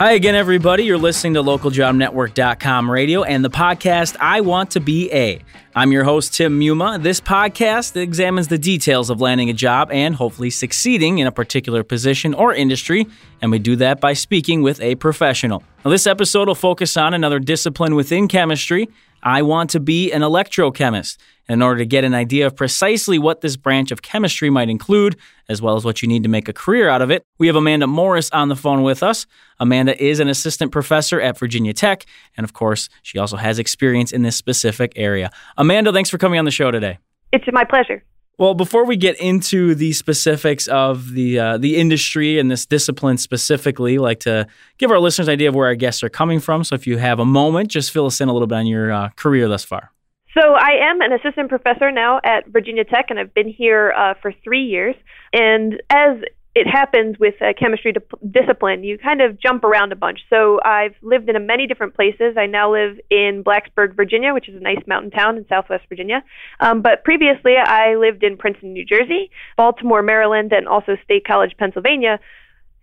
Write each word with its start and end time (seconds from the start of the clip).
Hi 0.00 0.12
again, 0.12 0.34
everybody. 0.34 0.84
You're 0.84 0.96
listening 0.96 1.34
to 1.34 1.42
localjobnetwork.com 1.42 2.90
radio 2.90 3.22
and 3.22 3.44
the 3.44 3.50
podcast 3.50 4.16
I 4.18 4.40
Want 4.40 4.70
to 4.70 4.80
Be 4.80 5.12
A. 5.12 5.42
I'm 5.74 5.92
your 5.92 6.04
host, 6.04 6.32
Tim 6.32 6.58
Muma. 6.58 7.02
This 7.02 7.20
podcast 7.20 8.00
examines 8.00 8.48
the 8.48 8.56
details 8.56 9.10
of 9.10 9.20
landing 9.20 9.50
a 9.50 9.52
job 9.52 9.90
and 9.92 10.14
hopefully 10.14 10.48
succeeding 10.48 11.18
in 11.18 11.26
a 11.26 11.30
particular 11.30 11.84
position 11.84 12.32
or 12.32 12.54
industry, 12.54 13.06
and 13.42 13.50
we 13.50 13.58
do 13.58 13.76
that 13.76 14.00
by 14.00 14.14
speaking 14.14 14.62
with 14.62 14.80
a 14.80 14.94
professional. 14.94 15.62
Now, 15.84 15.90
this 15.90 16.06
episode 16.06 16.48
will 16.48 16.54
focus 16.54 16.96
on 16.96 17.12
another 17.12 17.38
discipline 17.38 17.94
within 17.94 18.26
chemistry. 18.26 18.88
I 19.22 19.42
want 19.42 19.68
to 19.68 19.80
be 19.80 20.12
an 20.12 20.22
electrochemist 20.22 21.18
in 21.50 21.62
order 21.62 21.78
to 21.78 21.86
get 21.86 22.04
an 22.04 22.14
idea 22.14 22.46
of 22.46 22.54
precisely 22.54 23.18
what 23.18 23.40
this 23.40 23.56
branch 23.56 23.90
of 23.90 24.02
chemistry 24.02 24.50
might 24.50 24.68
include, 24.68 25.16
as 25.48 25.60
well 25.60 25.76
as 25.76 25.84
what 25.84 26.00
you 26.00 26.08
need 26.08 26.22
to 26.22 26.28
make 26.28 26.48
a 26.48 26.52
career 26.52 26.88
out 26.88 27.02
of 27.02 27.10
it, 27.10 27.24
we 27.38 27.48
have 27.48 27.56
Amanda 27.56 27.86
Morris 27.86 28.30
on 28.30 28.48
the 28.48 28.56
phone 28.56 28.82
with 28.82 29.02
us. 29.02 29.26
Amanda 29.58 30.00
is 30.02 30.20
an 30.20 30.28
assistant 30.28 30.70
professor 30.70 31.20
at 31.20 31.38
Virginia 31.38 31.72
Tech, 31.72 32.06
and 32.36 32.44
of 32.44 32.52
course, 32.52 32.88
she 33.02 33.18
also 33.18 33.36
has 33.36 33.58
experience 33.58 34.12
in 34.12 34.22
this 34.22 34.36
specific 34.36 34.92
area. 34.94 35.30
Amanda, 35.56 35.92
thanks 35.92 36.08
for 36.08 36.18
coming 36.18 36.38
on 36.38 36.44
the 36.44 36.50
show 36.50 36.70
today. 36.70 36.98
It's 37.32 37.44
my 37.52 37.64
pleasure. 37.64 38.02
Well, 38.38 38.54
before 38.54 38.86
we 38.86 38.96
get 38.96 39.20
into 39.20 39.74
the 39.74 39.92
specifics 39.92 40.66
of 40.68 41.12
the 41.12 41.38
uh, 41.38 41.58
the 41.58 41.76
industry 41.76 42.38
and 42.38 42.50
this 42.50 42.64
discipline 42.64 43.18
specifically, 43.18 43.96
I'd 43.96 44.00
like 44.00 44.20
to 44.20 44.46
give 44.78 44.90
our 44.90 44.98
listeners 44.98 45.28
an 45.28 45.32
idea 45.32 45.50
of 45.50 45.54
where 45.54 45.66
our 45.66 45.74
guests 45.74 46.02
are 46.02 46.08
coming 46.08 46.40
from. 46.40 46.64
So, 46.64 46.74
if 46.74 46.86
you 46.86 46.96
have 46.96 47.18
a 47.18 47.26
moment, 47.26 47.68
just 47.68 47.90
fill 47.90 48.06
us 48.06 48.18
in 48.18 48.30
a 48.30 48.32
little 48.32 48.48
bit 48.48 48.54
on 48.54 48.66
your 48.66 48.92
uh, 48.92 49.10
career 49.10 49.46
thus 49.46 49.62
far. 49.62 49.90
So 50.38 50.54
I 50.54 50.90
am 50.90 51.00
an 51.00 51.12
assistant 51.12 51.48
professor 51.48 51.90
now 51.90 52.20
at 52.22 52.46
Virginia 52.46 52.84
Tech, 52.84 53.06
and 53.10 53.18
I've 53.18 53.34
been 53.34 53.48
here 53.48 53.92
uh, 53.96 54.14
for 54.22 54.32
three 54.44 54.64
years. 54.64 54.94
And 55.32 55.82
as 55.90 56.18
it 56.54 56.66
happens 56.66 57.18
with 57.18 57.34
a 57.40 57.54
chemistry 57.54 57.92
discipline, 58.30 58.84
you 58.84 58.98
kind 58.98 59.20
of 59.20 59.40
jump 59.40 59.64
around 59.64 59.92
a 59.92 59.96
bunch. 59.96 60.20
So 60.28 60.60
I've 60.64 60.94
lived 61.02 61.28
in 61.28 61.46
many 61.46 61.66
different 61.66 61.94
places. 61.94 62.36
I 62.36 62.46
now 62.46 62.72
live 62.72 62.98
in 63.10 63.42
Blacksburg, 63.44 63.94
Virginia, 63.96 64.34
which 64.34 64.48
is 64.48 64.56
a 64.56 64.60
nice 64.60 64.82
mountain 64.86 65.10
town 65.10 65.36
in 65.36 65.46
Southwest 65.48 65.84
Virginia. 65.88 66.22
Um, 66.60 66.82
but 66.82 67.04
previously, 67.04 67.54
I 67.56 67.96
lived 67.96 68.22
in 68.22 68.36
Princeton, 68.36 68.72
New 68.72 68.84
Jersey, 68.84 69.30
Baltimore, 69.56 70.02
Maryland, 70.02 70.52
and 70.52 70.66
also 70.68 70.96
State 71.04 71.24
College, 71.26 71.56
Pennsylvania. 71.58 72.20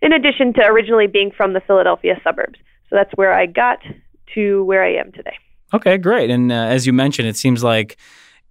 In 0.00 0.12
addition 0.12 0.52
to 0.54 0.62
originally 0.64 1.06
being 1.06 1.30
from 1.30 1.54
the 1.54 1.60
Philadelphia 1.60 2.20
suburbs. 2.22 2.58
So 2.88 2.96
that's 2.96 3.10
where 3.16 3.32
I 3.32 3.46
got 3.46 3.80
to 4.34 4.64
where 4.64 4.84
I 4.84 4.94
am 4.94 5.12
today. 5.12 5.36
Okay, 5.72 5.98
great. 5.98 6.30
And 6.30 6.50
uh, 6.50 6.54
as 6.54 6.86
you 6.86 6.92
mentioned, 6.92 7.28
it 7.28 7.36
seems 7.36 7.62
like 7.62 7.96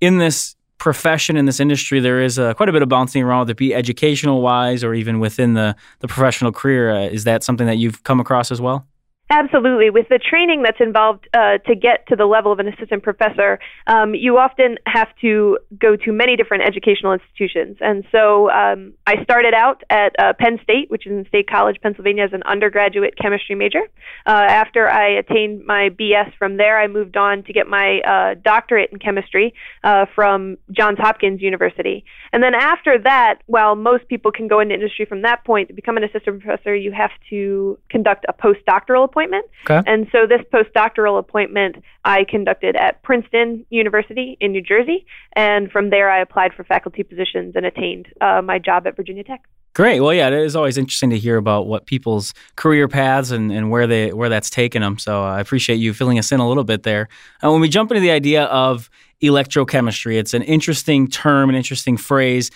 in 0.01 0.19
this 0.19 0.55
profession 0.77 1.37
in 1.37 1.45
this 1.45 1.59
industry, 1.59 1.99
there 1.99 2.21
is 2.21 2.37
uh, 2.37 2.53
quite 2.53 2.69
a 2.69 2.71
bit 2.71 2.81
of 2.81 2.89
bouncing 2.89 3.23
around, 3.23 3.39
whether 3.39 3.51
it 3.51 3.57
be 3.57 3.73
educational 3.73 4.41
wise 4.41 4.83
or 4.83 4.93
even 4.93 5.19
within 5.19 5.53
the 5.53 5.75
the 5.99 6.07
professional 6.07 6.51
career. 6.51 6.91
Uh, 6.91 7.07
is 7.07 7.23
that 7.23 7.43
something 7.43 7.67
that 7.67 7.77
you've 7.77 8.03
come 8.03 8.19
across 8.19 8.51
as 8.51 8.61
well? 8.61 8.85
Absolutely. 9.29 9.89
With 9.89 10.07
the 10.07 10.19
training 10.19 10.63
that's 10.63 10.79
involved 10.79 11.27
uh, 11.33 11.57
to 11.67 11.75
get 11.75 12.07
to 12.07 12.15
the 12.15 12.25
level 12.25 12.53
of 12.53 12.59
an 12.59 12.67
assistant 12.69 13.03
professor, 13.03 13.59
um, 13.85 14.15
you 14.15 14.37
often 14.37 14.77
have 14.85 15.09
to 15.19 15.57
go 15.77 15.97
to 15.97 16.13
many 16.13 16.37
different 16.37 16.63
educational 16.63 17.11
institutions. 17.11 17.77
And 17.81 18.05
so 18.09 18.49
um, 18.49 18.93
I 19.05 19.21
started 19.23 19.53
out 19.53 19.83
at 19.89 20.15
uh, 20.17 20.31
Penn 20.39 20.59
State, 20.63 20.89
which 20.89 21.05
is 21.05 21.11
in 21.11 21.25
State 21.27 21.49
College, 21.49 21.75
Pennsylvania, 21.81 22.23
as 22.23 22.31
an 22.31 22.43
undergraduate 22.43 23.15
chemistry 23.21 23.55
major. 23.55 23.81
Uh, 24.25 24.29
after 24.29 24.87
I 24.87 25.17
attained 25.17 25.65
my 25.65 25.89
BS 25.89 26.33
from 26.39 26.55
there, 26.55 26.79
I 26.79 26.87
moved 26.87 27.17
on 27.17 27.43
to 27.43 27.53
get 27.53 27.67
my 27.67 27.99
uh, 27.99 28.35
doctorate 28.41 28.91
in 28.93 28.99
chemistry 28.99 29.53
uh, 29.83 30.05
from 30.15 30.57
Johns 30.71 30.99
Hopkins 30.99 31.41
University. 31.41 32.05
And 32.37 32.43
then 32.43 32.53
after 32.53 32.99
that, 32.99 33.39
while 33.47 33.75
most 33.75 34.07
people 34.07 34.31
can 34.31 34.47
go 34.47 34.59
into 34.59 34.75
industry 34.75 35.05
from 35.05 35.23
that 35.23 35.43
point, 35.43 35.69
to 35.69 35.73
become 35.73 35.97
an 35.97 36.03
assistant 36.03 36.39
professor, 36.39 36.75
you 36.75 36.91
have 36.91 37.09
to 37.31 37.79
conduct 37.89 38.27
a 38.29 38.33
postdoctoral 38.33 39.03
appointment. 39.03 39.47
Okay. 39.67 39.81
And 39.91 40.07
so 40.11 40.27
this 40.27 40.41
postdoctoral 40.53 41.17
appointment 41.17 41.77
I 42.05 42.25
conducted 42.29 42.75
at 42.75 43.01
Princeton 43.01 43.65
University 43.71 44.37
in 44.39 44.51
New 44.51 44.61
Jersey, 44.61 45.07
and 45.33 45.71
from 45.71 45.89
there 45.89 46.11
I 46.11 46.19
applied 46.19 46.53
for 46.53 46.63
faculty 46.63 47.01
positions 47.01 47.55
and 47.55 47.65
attained 47.65 48.05
uh, 48.21 48.43
my 48.43 48.59
job 48.59 48.85
at 48.85 48.95
Virginia 48.95 49.23
Tech. 49.23 49.41
Great. 49.73 50.01
Well, 50.01 50.13
yeah, 50.13 50.27
it 50.27 50.33
is 50.33 50.55
always 50.55 50.77
interesting 50.77 51.09
to 51.09 51.17
hear 51.17 51.37
about 51.37 51.65
what 51.65 51.87
people's 51.87 52.35
career 52.55 52.87
paths 52.87 53.31
and, 53.31 53.51
and 53.51 53.71
where 53.71 53.87
they 53.87 54.13
where 54.13 54.29
that's 54.29 54.51
taken 54.51 54.83
them. 54.83 54.99
So 54.99 55.23
I 55.23 55.39
appreciate 55.39 55.77
you 55.77 55.91
filling 55.91 56.19
us 56.19 56.31
in 56.31 56.39
a 56.39 56.47
little 56.47 56.63
bit 56.63 56.83
there. 56.83 57.09
And 57.41 57.51
when 57.51 57.61
we 57.61 57.69
jump 57.69 57.89
into 57.89 58.01
the 58.01 58.11
idea 58.11 58.45
of 58.45 58.91
electrochemistry, 59.21 60.17
it's 60.17 60.33
an 60.33 60.43
interesting 60.43 61.07
term, 61.07 61.49
an 61.49 61.55
interesting 61.55 61.97
phrase. 61.97 62.51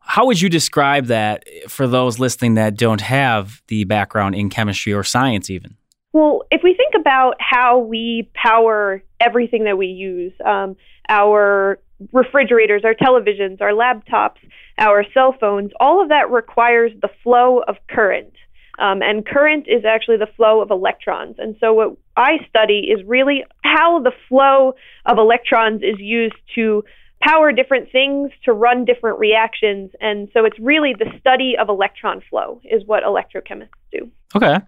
How 0.00 0.26
would 0.26 0.40
you 0.40 0.48
describe 0.48 1.06
that 1.06 1.44
for 1.68 1.86
those 1.86 2.18
listening 2.18 2.54
that 2.54 2.76
don't 2.76 3.00
have 3.00 3.62
the 3.68 3.84
background 3.84 4.34
in 4.34 4.50
chemistry 4.50 4.92
or 4.92 5.04
science, 5.04 5.50
even? 5.50 5.76
Well, 6.12 6.42
if 6.50 6.62
we 6.64 6.74
think 6.74 6.94
about 7.00 7.34
how 7.38 7.78
we 7.78 8.28
power 8.34 9.02
everything 9.20 9.64
that 9.64 9.78
we 9.78 9.86
use, 9.86 10.32
um, 10.44 10.76
our 11.08 11.78
refrigerators, 12.12 12.82
our 12.84 12.94
televisions, 12.94 13.60
our 13.60 13.72
laptops, 13.72 14.38
our 14.78 15.04
cell 15.14 15.36
phones, 15.38 15.70
all 15.78 16.02
of 16.02 16.08
that 16.08 16.30
requires 16.30 16.90
the 17.00 17.10
flow 17.22 17.60
of 17.68 17.76
current. 17.88 18.32
Um, 18.80 19.02
and 19.02 19.26
current 19.26 19.66
is 19.68 19.84
actually 19.84 20.16
the 20.16 20.28
flow 20.36 20.62
of 20.62 20.70
electrons. 20.70 21.36
And 21.38 21.54
so, 21.60 21.74
what 21.74 21.96
I 22.16 22.38
study 22.48 22.88
is 22.90 23.06
really 23.06 23.44
how 23.62 24.00
the 24.02 24.12
flow 24.28 24.74
of 25.04 25.18
electrons 25.18 25.82
is 25.82 25.96
used 25.98 26.34
to 26.54 26.82
power 27.22 27.52
different 27.52 27.92
things, 27.92 28.30
to 28.46 28.52
run 28.52 28.86
different 28.86 29.18
reactions. 29.18 29.90
And 30.00 30.28
so, 30.32 30.46
it's 30.46 30.58
really 30.58 30.94
the 30.98 31.12
study 31.20 31.56
of 31.60 31.68
electron 31.68 32.22
flow, 32.30 32.60
is 32.64 32.82
what 32.86 33.04
electrochemists 33.04 33.68
do. 33.92 34.10
Okay. 34.34 34.58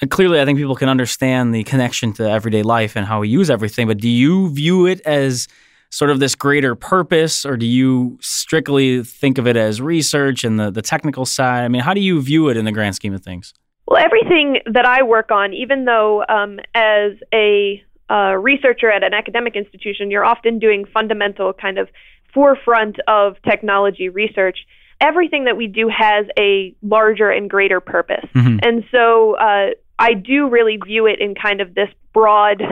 And 0.00 0.10
clearly, 0.10 0.40
I 0.40 0.46
think 0.46 0.58
people 0.58 0.74
can 0.74 0.88
understand 0.88 1.54
the 1.54 1.62
connection 1.62 2.12
to 2.14 2.28
everyday 2.28 2.62
life 2.62 2.96
and 2.96 3.06
how 3.06 3.20
we 3.20 3.28
use 3.28 3.50
everything. 3.50 3.86
But 3.86 3.98
do 3.98 4.08
you 4.08 4.50
view 4.50 4.86
it 4.86 5.00
as 5.02 5.46
sort 5.92 6.10
of 6.10 6.18
this 6.18 6.34
greater 6.34 6.74
purpose, 6.74 7.46
or 7.46 7.56
do 7.56 7.66
you 7.66 8.18
strictly 8.20 9.04
think 9.04 9.38
of 9.38 9.46
it 9.46 9.56
as 9.56 9.80
research 9.80 10.42
and 10.42 10.58
the, 10.58 10.70
the 10.70 10.82
technical 10.82 11.24
side? 11.24 11.64
I 11.64 11.68
mean, 11.68 11.82
how 11.82 11.94
do 11.94 12.00
you 12.00 12.20
view 12.20 12.48
it 12.48 12.56
in 12.56 12.64
the 12.64 12.72
grand 12.72 12.96
scheme 12.96 13.14
of 13.14 13.22
things? 13.22 13.54
Well, 13.86 14.02
everything 14.02 14.60
that 14.72 14.86
I 14.86 15.02
work 15.02 15.30
on, 15.30 15.52
even 15.52 15.84
though 15.84 16.24
um, 16.28 16.58
as 16.74 17.12
a 17.32 17.82
uh, 18.10 18.36
researcher 18.36 18.90
at 18.90 19.04
an 19.04 19.14
academic 19.14 19.54
institution, 19.54 20.10
you're 20.10 20.24
often 20.24 20.58
doing 20.58 20.86
fundamental 20.92 21.52
kind 21.52 21.78
of 21.78 21.88
forefront 22.34 22.96
of 23.06 23.36
technology 23.42 24.08
research 24.08 24.58
everything 25.02 25.44
that 25.44 25.56
we 25.56 25.66
do 25.66 25.90
has 25.94 26.26
a 26.38 26.74
larger 26.80 27.28
and 27.28 27.50
greater 27.50 27.80
purpose. 27.80 28.24
Mm-hmm. 28.34 28.58
And 28.62 28.84
so 28.90 29.36
uh, 29.36 29.70
I 29.98 30.14
do 30.14 30.48
really 30.48 30.78
view 30.86 31.06
it 31.06 31.20
in 31.20 31.34
kind 31.34 31.60
of 31.60 31.74
this 31.74 31.88
broad 32.14 32.62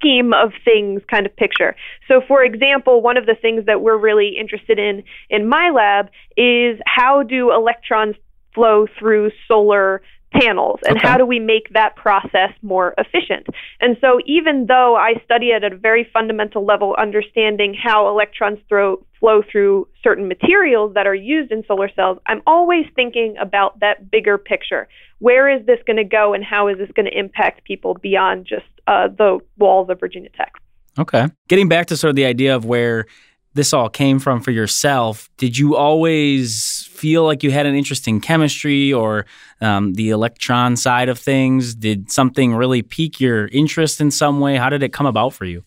scheme 0.00 0.32
of 0.32 0.52
things 0.64 1.02
kind 1.10 1.26
of 1.26 1.36
picture. 1.36 1.76
So, 2.08 2.20
for 2.26 2.42
example, 2.42 3.02
one 3.02 3.16
of 3.16 3.26
the 3.26 3.34
things 3.34 3.66
that 3.66 3.82
we're 3.82 3.98
really 3.98 4.36
interested 4.38 4.78
in 4.78 5.02
in 5.28 5.48
my 5.48 5.70
lab 5.70 6.06
is 6.36 6.80
how 6.86 7.22
do 7.22 7.52
electrons 7.52 8.16
flow 8.54 8.86
through 8.98 9.30
solar 9.46 10.02
panels 10.32 10.78
and 10.86 10.96
okay. 10.96 11.06
how 11.06 11.16
do 11.16 11.26
we 11.26 11.38
make 11.38 11.72
that 11.72 11.96
process 11.96 12.50
more 12.62 12.94
efficient 12.98 13.46
and 13.80 13.96
so 14.00 14.20
even 14.26 14.66
though 14.66 14.96
i 14.96 15.14
study 15.24 15.46
it 15.46 15.64
at 15.64 15.72
a 15.72 15.76
very 15.76 16.08
fundamental 16.12 16.64
level 16.64 16.94
understanding 16.98 17.74
how 17.74 18.08
electrons 18.08 18.58
throw, 18.68 19.04
flow 19.18 19.42
through 19.50 19.88
certain 20.02 20.28
materials 20.28 20.94
that 20.94 21.06
are 21.06 21.14
used 21.14 21.50
in 21.50 21.64
solar 21.66 21.90
cells 21.94 22.18
i'm 22.26 22.42
always 22.46 22.86
thinking 22.94 23.34
about 23.40 23.78
that 23.80 24.10
bigger 24.10 24.38
picture 24.38 24.86
where 25.20 25.54
is 25.54 25.64
this 25.66 25.78
going 25.86 25.98
to 25.98 26.04
go 26.04 26.34
and 26.34 26.42
how 26.42 26.68
is 26.68 26.78
this 26.78 26.90
going 26.94 27.06
to 27.06 27.16
impact 27.16 27.64
people 27.64 27.94
beyond 27.94 28.46
just 28.46 28.64
uh, 28.86 29.08
the 29.08 29.38
walls 29.58 29.88
of 29.88 30.00
Virginia 30.00 30.30
Tech? 30.36 30.54
Okay. 30.98 31.26
Getting 31.48 31.68
back 31.68 31.86
to 31.86 31.96
sort 31.96 32.08
of 32.10 32.16
the 32.16 32.24
idea 32.24 32.56
of 32.56 32.64
where 32.64 33.06
this 33.54 33.72
all 33.72 33.88
came 33.88 34.18
from 34.18 34.40
for 34.40 34.50
yourself, 34.50 35.28
did 35.36 35.58
you 35.58 35.76
always 35.76 36.88
feel 36.92 37.24
like 37.24 37.42
you 37.42 37.50
had 37.50 37.66
an 37.66 37.74
interest 37.74 38.06
in 38.06 38.20
chemistry 38.20 38.92
or 38.92 39.26
um, 39.60 39.94
the 39.94 40.10
electron 40.10 40.76
side 40.76 41.08
of 41.08 41.18
things? 41.18 41.74
Did 41.74 42.10
something 42.10 42.54
really 42.54 42.82
pique 42.82 43.20
your 43.20 43.48
interest 43.48 44.00
in 44.00 44.10
some 44.10 44.40
way? 44.40 44.56
How 44.56 44.68
did 44.68 44.82
it 44.82 44.92
come 44.92 45.06
about 45.06 45.34
for 45.34 45.44
you? 45.44 45.64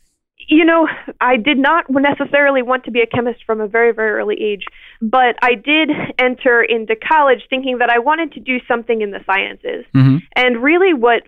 You 0.48 0.66
know, 0.66 0.88
I 1.22 1.38
did 1.38 1.58
not 1.58 1.86
necessarily 1.90 2.62
want 2.62 2.84
to 2.86 2.92
be 2.92 3.00
a 3.00 3.08
chemist 3.08 3.40
from 3.46 3.62
a 3.62 3.68
very, 3.68 3.94
very 3.94 4.12
early 4.12 4.36
age, 4.42 4.66
but 5.02 5.36
I 5.42 5.56
did 5.56 5.90
enter 6.20 6.62
into 6.62 6.96
college 6.96 7.44
thinking 7.50 7.78
that 7.80 7.90
I 7.90 8.00
wanted 8.00 8.34
to 8.34 8.40
do 8.40 8.60
something 8.68 9.02
in 9.02 9.12
the 9.12 9.20
sciences. 9.26 9.86
Mm-hmm. 9.96 10.18
And 10.36 10.62
really, 10.62 10.94
what 10.94 11.24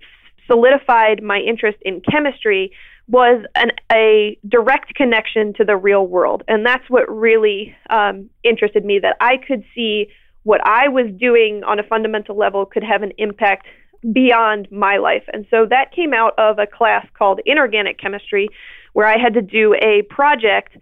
solidified 0.48 1.24
my 1.24 1.40
interest 1.40 1.78
in 1.82 2.02
chemistry 2.02 2.72
was 3.08 3.46
an, 3.56 3.72
a 3.92 4.38
direct 4.48 4.96
connection 4.96 5.54
to 5.54 5.64
the 5.64 5.78
real 5.78 6.08
world. 6.08 6.44
And 6.48 6.66
that's 6.66 6.90
what 6.90 7.10
really 7.10 7.76
um, 7.90 8.30
interested 8.44 8.84
me 8.84 9.00
that 9.00 9.16
I 9.20 9.38
could 9.38 9.64
see 9.76 10.08
what 10.44 10.62
I 10.66 10.88
was 10.88 11.08
doing 11.20 11.64
on 11.64 11.80
a 11.80 11.84
fundamental 11.84 12.36
level 12.38 12.66
could 12.66 12.84
have 12.84 13.04
an 13.04 13.12
impact 13.18 13.68
beyond 14.12 14.68
my 14.72 14.98
life. 14.98 15.24
And 15.34 15.46
so 15.50 15.66
that 15.70 15.92
came 15.92 16.14
out 16.14 16.34
of 16.38 16.60
a 16.60 16.68
class 16.68 17.06
called 17.18 17.40
Inorganic 17.46 18.00
Chemistry, 18.00 18.50
where 18.94 19.08
I 19.08 19.18
had 19.18 19.34
to 19.34 19.42
do 19.42 19.76
a 19.76 20.04
project 20.04 20.78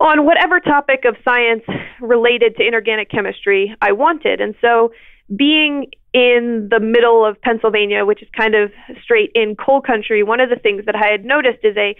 on 0.00 0.26
whatever 0.26 0.60
topic 0.60 1.04
of 1.04 1.16
science 1.24 1.62
related 2.00 2.56
to 2.56 2.66
inorganic 2.66 3.10
chemistry 3.10 3.74
I 3.80 3.92
wanted. 3.92 4.40
And 4.40 4.54
so 4.60 4.92
being 5.34 5.86
in 6.14 6.68
the 6.70 6.78
middle 6.78 7.26
of 7.26 7.40
Pennsylvania, 7.42 8.06
which 8.06 8.22
is 8.22 8.28
kind 8.36 8.54
of 8.54 8.70
straight 9.02 9.32
in 9.34 9.56
coal 9.56 9.82
country, 9.82 10.22
one 10.22 10.40
of 10.40 10.48
the 10.48 10.56
things 10.56 10.86
that 10.86 10.94
I 10.94 11.10
had 11.10 11.24
noticed 11.24 11.58
is 11.64 11.76
a 11.76 11.96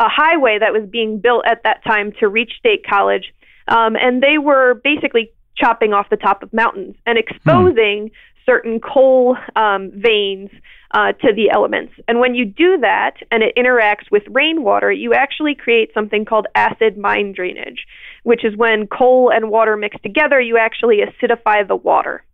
a 0.00 0.08
highway 0.08 0.58
that 0.58 0.72
was 0.72 0.88
being 0.90 1.20
built 1.20 1.44
at 1.46 1.62
that 1.62 1.84
time 1.84 2.12
to 2.18 2.28
reach 2.28 2.52
State 2.58 2.84
College, 2.84 3.32
um, 3.68 3.96
and 3.96 4.22
they 4.22 4.38
were 4.38 4.74
basically 4.82 5.32
chopping 5.56 5.92
off 5.92 6.10
the 6.10 6.16
top 6.16 6.42
of 6.42 6.52
mountains 6.52 6.96
and 7.06 7.16
exposing 7.16 8.08
hmm. 8.08 8.14
certain 8.44 8.80
coal 8.80 9.36
um, 9.54 9.92
veins 9.94 10.50
uh, 10.90 11.12
to 11.12 11.32
the 11.32 11.48
elements. 11.50 11.92
And 12.08 12.18
when 12.18 12.34
you 12.34 12.44
do 12.44 12.78
that 12.78 13.14
and 13.30 13.44
it 13.44 13.54
interacts 13.56 14.10
with 14.10 14.24
rainwater, 14.28 14.90
you 14.90 15.14
actually 15.14 15.54
create 15.54 15.94
something 15.94 16.24
called 16.24 16.46
acid 16.56 16.98
mine 16.98 17.32
drainage, 17.32 17.86
which 18.24 18.44
is 18.44 18.56
when 18.56 18.88
coal 18.88 19.30
and 19.32 19.48
water 19.48 19.76
mix 19.76 19.96
together, 20.02 20.40
you 20.40 20.58
actually 20.58 20.98
acidify 20.98 21.66
the 21.66 21.76
water. 21.76 22.24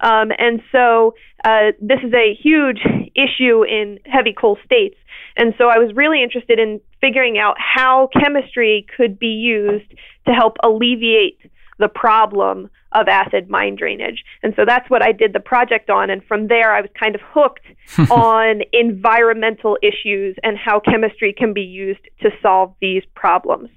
Um, 0.00 0.30
and 0.38 0.60
so 0.72 1.14
uh, 1.44 1.72
this 1.80 1.98
is 2.02 2.12
a 2.12 2.34
huge 2.34 2.80
issue 3.14 3.64
in 3.64 3.98
heavy 4.04 4.32
coal 4.32 4.58
states. 4.64 4.96
And 5.36 5.54
so 5.58 5.68
I 5.68 5.78
was 5.78 5.94
really 5.94 6.22
interested 6.22 6.58
in 6.58 6.80
figuring 7.00 7.38
out 7.38 7.56
how 7.58 8.08
chemistry 8.18 8.86
could 8.96 9.18
be 9.18 9.26
used 9.26 9.90
to 10.26 10.32
help 10.32 10.56
alleviate 10.62 11.38
the 11.78 11.88
problem 11.88 12.70
of 12.92 13.08
acid 13.08 13.50
mine 13.50 13.76
drainage. 13.76 14.24
And 14.42 14.54
so 14.56 14.64
that's 14.66 14.88
what 14.88 15.02
I 15.02 15.12
did 15.12 15.34
the 15.34 15.40
project 15.40 15.90
on. 15.90 16.08
And 16.08 16.24
from 16.24 16.48
there, 16.48 16.72
I 16.72 16.80
was 16.80 16.90
kind 16.98 17.14
of 17.14 17.20
hooked 17.22 17.66
on 18.10 18.62
environmental 18.72 19.76
issues 19.82 20.36
and 20.42 20.56
how 20.56 20.80
chemistry 20.80 21.34
can 21.36 21.52
be 21.52 21.62
used 21.62 22.00
to 22.22 22.30
solve 22.42 22.74
these 22.80 23.02
problems. 23.14 23.68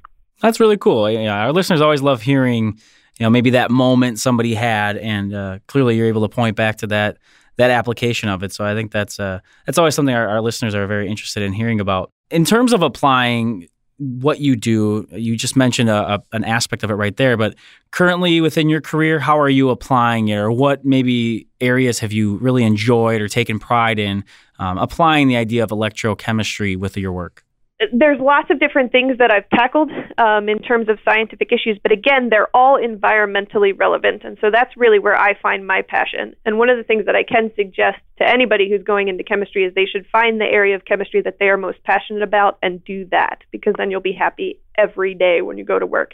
That's 0.42 0.60
really 0.62 0.78
cool. 0.78 1.10
Yeah, 1.10 1.44
our 1.44 1.52
listeners 1.52 1.82
always 1.82 2.02
love 2.02 2.22
hearing, 2.22 2.80
you 3.20 3.26
know, 3.26 3.30
maybe 3.30 3.50
that 3.52 3.70
moment 3.70 4.20
somebody 4.20 4.54
had, 4.54 4.98
and 4.98 5.34
uh, 5.34 5.60
clearly 5.68 5.98
you're 5.98 6.08
able 6.08 6.28
to 6.28 6.34
point 6.34 6.56
back 6.56 6.78
to 6.78 6.88
that 6.88 7.18
that 7.58 7.72
application 7.72 8.30
of 8.30 8.42
it. 8.42 8.54
So 8.54 8.64
I 8.64 8.74
think 8.74 8.92
that's 8.92 9.20
uh, 9.20 9.40
that's 9.66 9.78
always 9.78 9.94
something 9.94 10.16
our, 10.16 10.28
our 10.28 10.42
listeners 10.42 10.74
are 10.74 10.88
very 10.88 11.10
interested 11.10 11.44
in 11.44 11.52
hearing 11.52 11.82
about. 11.82 12.12
In 12.32 12.46
terms 12.46 12.72
of 12.72 12.82
applying 12.82 13.68
what 13.98 14.40
you 14.40 14.56
do, 14.56 15.06
you 15.12 15.36
just 15.36 15.58
mentioned 15.58 15.90
a, 15.90 16.14
a, 16.14 16.24
an 16.32 16.46
aspect 16.46 16.84
of 16.84 16.90
it 16.90 16.94
right 16.94 17.18
there, 17.18 17.36
but 17.36 17.56
currently 17.92 18.40
within 18.40 18.70
your 18.70 18.80
career, 18.80 19.20
how 19.20 19.38
are 19.38 19.50
you 19.50 19.70
applying 19.70 20.30
it, 20.30 20.38
or 20.38 20.54
what 20.54 20.86
maybe 20.86 21.48
areas 21.60 22.00
have 22.00 22.14
you 22.14 22.38
really 22.38 22.64
enjoyed 22.64 23.22
or 23.22 23.28
taken 23.28 23.60
pride 23.60 24.00
in 24.00 24.24
um, 24.60 24.78
applying 24.78 25.28
the 25.28 25.36
idea 25.36 25.62
of 25.62 25.72
electrochemistry 25.72 26.78
with 26.78 26.96
your 26.96 27.12
work? 27.12 27.44
There's 27.94 28.20
lots 28.20 28.50
of 28.52 28.60
different 28.60 28.92
things 28.92 29.18
that 29.20 29.32
I've 29.32 29.50
tackled 29.50 29.90
um, 30.18 30.50
in 30.50 30.60
terms 30.60 30.90
of 30.90 31.00
scientific 31.06 31.52
issues, 31.54 31.80
but 31.82 31.94
again, 31.94 32.28
they're 32.30 32.54
all 32.54 32.78
environmentally 32.78 33.72
relevant. 33.78 34.24
And 34.26 34.38
so 34.42 34.52
that's 34.52 34.76
really 34.76 35.00
where 35.00 35.16
I 35.16 35.40
find 35.40 35.66
my 35.66 35.82
passion. 35.82 36.36
And 36.46 36.58
one 36.58 36.70
of 36.70 36.78
the 36.78 36.84
things 36.84 37.06
that 37.06 37.16
I 37.16 37.24
can 37.24 37.52
suggest 37.56 38.00
to 38.18 38.28
anybody 38.28 38.70
who's 38.70 38.84
going 38.84 39.08
into 39.08 39.24
chemistry 39.24 39.64
is 39.64 39.74
they 39.74 39.86
should 39.86 40.06
find 40.12 40.42
the 40.42 40.46
area 40.46 40.76
of 40.76 40.84
chemistry 40.84 41.22
that 41.22 41.38
they 41.40 41.46
are 41.46 41.58
most 41.58 41.82
passionate 41.86 42.22
about 42.22 42.58
and 42.62 42.84
do 42.84 43.06
that, 43.12 43.40
because 43.50 43.76
then 43.78 43.92
you'll 43.92 44.02
be 44.02 44.14
happy 44.14 44.60
every 44.78 45.14
day 45.14 45.42
when 45.42 45.58
you 45.58 45.64
go 45.64 45.80
to 45.80 45.86
work. 45.86 46.12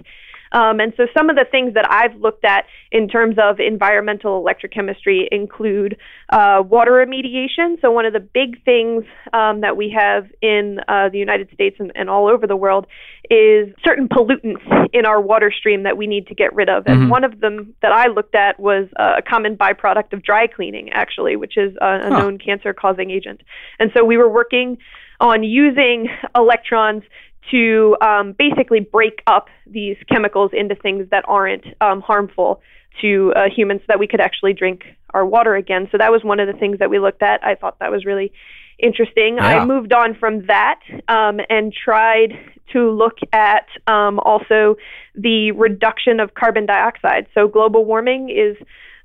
Um, 0.56 0.80
and 0.80 0.94
so 0.96 1.06
some 1.16 1.30
of 1.30 1.36
the 1.36 1.44
things 1.44 1.74
that 1.74 1.86
I've 1.92 2.16
looked 2.16 2.46
at 2.46 2.66
in 2.90 3.10
terms 3.10 3.36
of 3.38 3.60
environmental 3.60 4.42
electrochemistry 4.42 5.28
include 5.30 5.98
uh, 6.30 6.63
water 6.66 6.94
remediation. 6.94 7.80
So 7.81 7.92
one 7.92 8.06
of 8.06 8.13
the 8.13 8.22
big 8.22 8.63
things 8.63 9.04
um, 9.34 9.62
that 9.62 9.75
we 9.75 9.94
have 9.96 10.28
in 10.42 10.80
uh, 10.88 11.10
the 11.10 11.18
United 11.18 11.50
States 11.54 11.75
and, 11.80 11.92
and, 11.94 12.10
all 12.10 12.28
over 12.28 12.48
the 12.48 12.56
world 12.56 12.88
is 13.30 13.68
certain 13.84 14.07
pollutants 14.07 14.62
in 14.94 15.06
our 15.06 15.19
water 15.19 15.52
stream 15.52 15.84
that 15.84 15.98
we 15.98 16.07
need 16.07 16.28
to 16.28 16.36
get 16.36 16.54
rid 16.56 16.69
of. 16.69 16.86
And 16.86 17.01
mm-hmm. 17.01 17.10
one 17.10 17.24
of 17.25 17.42
them 17.42 17.74
that 17.81 17.92
I 17.92 18.08
looked 18.08 18.36
at 18.36 18.58
was 18.58 18.88
a 18.96 19.22
common 19.22 19.58
byproduct 19.58 20.13
of 20.13 20.24
dry 20.24 20.48
cleaning, 20.48 20.90
actually, 20.94 21.36
which 21.36 21.58
is 21.58 21.75
a, 21.81 21.86
a 21.86 22.00
huh. 22.04 22.10
known 22.19 22.38
cancer 22.38 22.74
causing 22.74 23.12
agent. 23.12 23.42
And 23.80 23.92
so 23.94 24.06
we 24.06 24.16
were 24.16 24.30
working 24.30 24.78
on 25.19 25.44
using 25.44 26.08
electrons 26.36 27.04
to 27.51 27.95
um, 28.01 28.33
basically 28.38 28.80
break 28.80 29.21
up 29.27 29.47
these 29.68 29.97
chemicals 30.12 30.51
into 30.53 30.75
things 30.75 31.07
that 31.12 31.24
aren't 31.27 31.65
um, 31.81 32.01
harmful 32.01 32.62
to 33.01 33.33
uh, 33.36 33.50
humans 33.53 33.81
so 33.81 33.86
that 33.89 34.00
we 34.00 34.07
could 34.07 34.21
actually 34.21 34.53
drink 34.53 34.83
our 35.13 35.25
water 35.25 35.56
again. 35.56 35.88
So 35.92 35.97
that 35.97 36.12
was 36.12 36.24
one 36.24 36.39
of 36.39 36.47
the 36.47 36.53
things 36.53 36.80
that 36.80 36.89
we 36.89 37.00
looked 37.00 37.21
at. 37.21 37.44
I 37.44 37.56
thought 37.56 37.80
that 37.80 37.92
was 37.92 38.06
really 38.06 38.31
interesting. 38.80 39.36
Yeah. 39.36 39.62
I 39.62 39.65
moved 39.65 39.94
on 39.94 40.15
from 40.15 40.45
that 40.47 40.80
um, 41.07 41.39
and 41.50 41.74
tried 41.74 42.33
to 42.74 42.92
look 42.92 43.18
at 43.31 43.68
um, 43.88 44.19
also 44.19 44.75
the 45.13 45.51
reduction 45.51 46.19
of 46.19 46.33
carbon 46.33 46.65
dioxide. 46.65 47.27
So 47.33 47.48
global 47.48 47.86
warming 47.86 48.30
is 48.30 48.57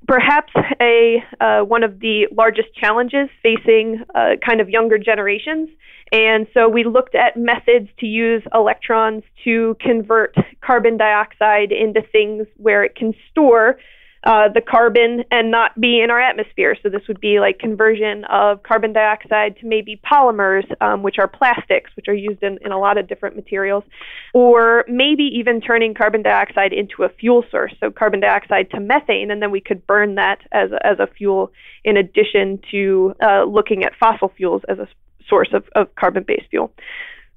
perhaps 0.07 0.51
a 0.81 1.23
uh, 1.39 1.61
one 1.61 1.83
of 1.83 1.99
the 1.99 2.27
largest 2.35 2.73
challenges 2.75 3.29
facing 3.43 4.03
uh, 4.15 4.35
kind 4.45 4.61
of 4.61 4.69
younger 4.69 4.97
generations. 4.97 5.69
And 6.11 6.47
so 6.53 6.67
we 6.67 6.83
looked 6.83 7.15
at 7.15 7.37
methods 7.37 7.89
to 7.99 8.05
use 8.05 8.43
electrons 8.53 9.23
to 9.45 9.77
convert 9.79 10.35
carbon 10.61 10.97
dioxide 10.97 11.71
into 11.71 12.01
things 12.01 12.47
where 12.57 12.83
it 12.83 12.95
can 12.95 13.13
store 13.29 13.77
uh, 14.23 14.47
the 14.53 14.61
carbon 14.61 15.23
and 15.31 15.49
not 15.49 15.79
be 15.79 15.99
in 15.99 16.11
our 16.11 16.21
atmosphere. 16.21 16.75
So 16.83 16.89
this 16.89 17.01
would 17.07 17.19
be 17.19 17.39
like 17.39 17.57
conversion 17.57 18.23
of 18.25 18.61
carbon 18.61 18.93
dioxide 18.93 19.57
to 19.61 19.65
maybe 19.65 19.99
polymers, 20.05 20.63
um, 20.79 21.01
which 21.01 21.17
are 21.17 21.27
plastics, 21.27 21.89
which 21.95 22.07
are 22.07 22.13
used 22.13 22.43
in, 22.43 22.59
in 22.63 22.71
a 22.71 22.77
lot 22.77 22.99
of 22.99 23.07
different 23.07 23.35
materials, 23.35 23.83
or 24.33 24.85
maybe 24.87 25.23
even 25.23 25.59
turning 25.59 25.95
carbon 25.95 26.21
dioxide 26.21 26.71
into 26.71 27.03
a 27.03 27.09
fuel 27.09 27.43
source, 27.49 27.73
so 27.79 27.89
carbon 27.89 28.19
dioxide 28.19 28.69
to 28.69 28.79
methane, 28.79 29.31
and 29.31 29.41
then 29.41 29.49
we 29.49 29.59
could 29.59 29.87
burn 29.87 30.15
that 30.15 30.39
as 30.51 30.71
a, 30.71 30.85
as 30.85 30.99
a 30.99 31.07
fuel 31.07 31.51
in 31.83 31.97
addition 31.97 32.59
to 32.69 33.15
uh, 33.23 33.43
looking 33.43 33.83
at 33.83 33.93
fossil 33.99 34.31
fuels 34.37 34.61
as 34.69 34.77
a 34.77 34.87
source 35.31 35.51
of, 35.53 35.63
of 35.79 35.85
carbon-based 36.01 36.49
fuel. 36.51 36.67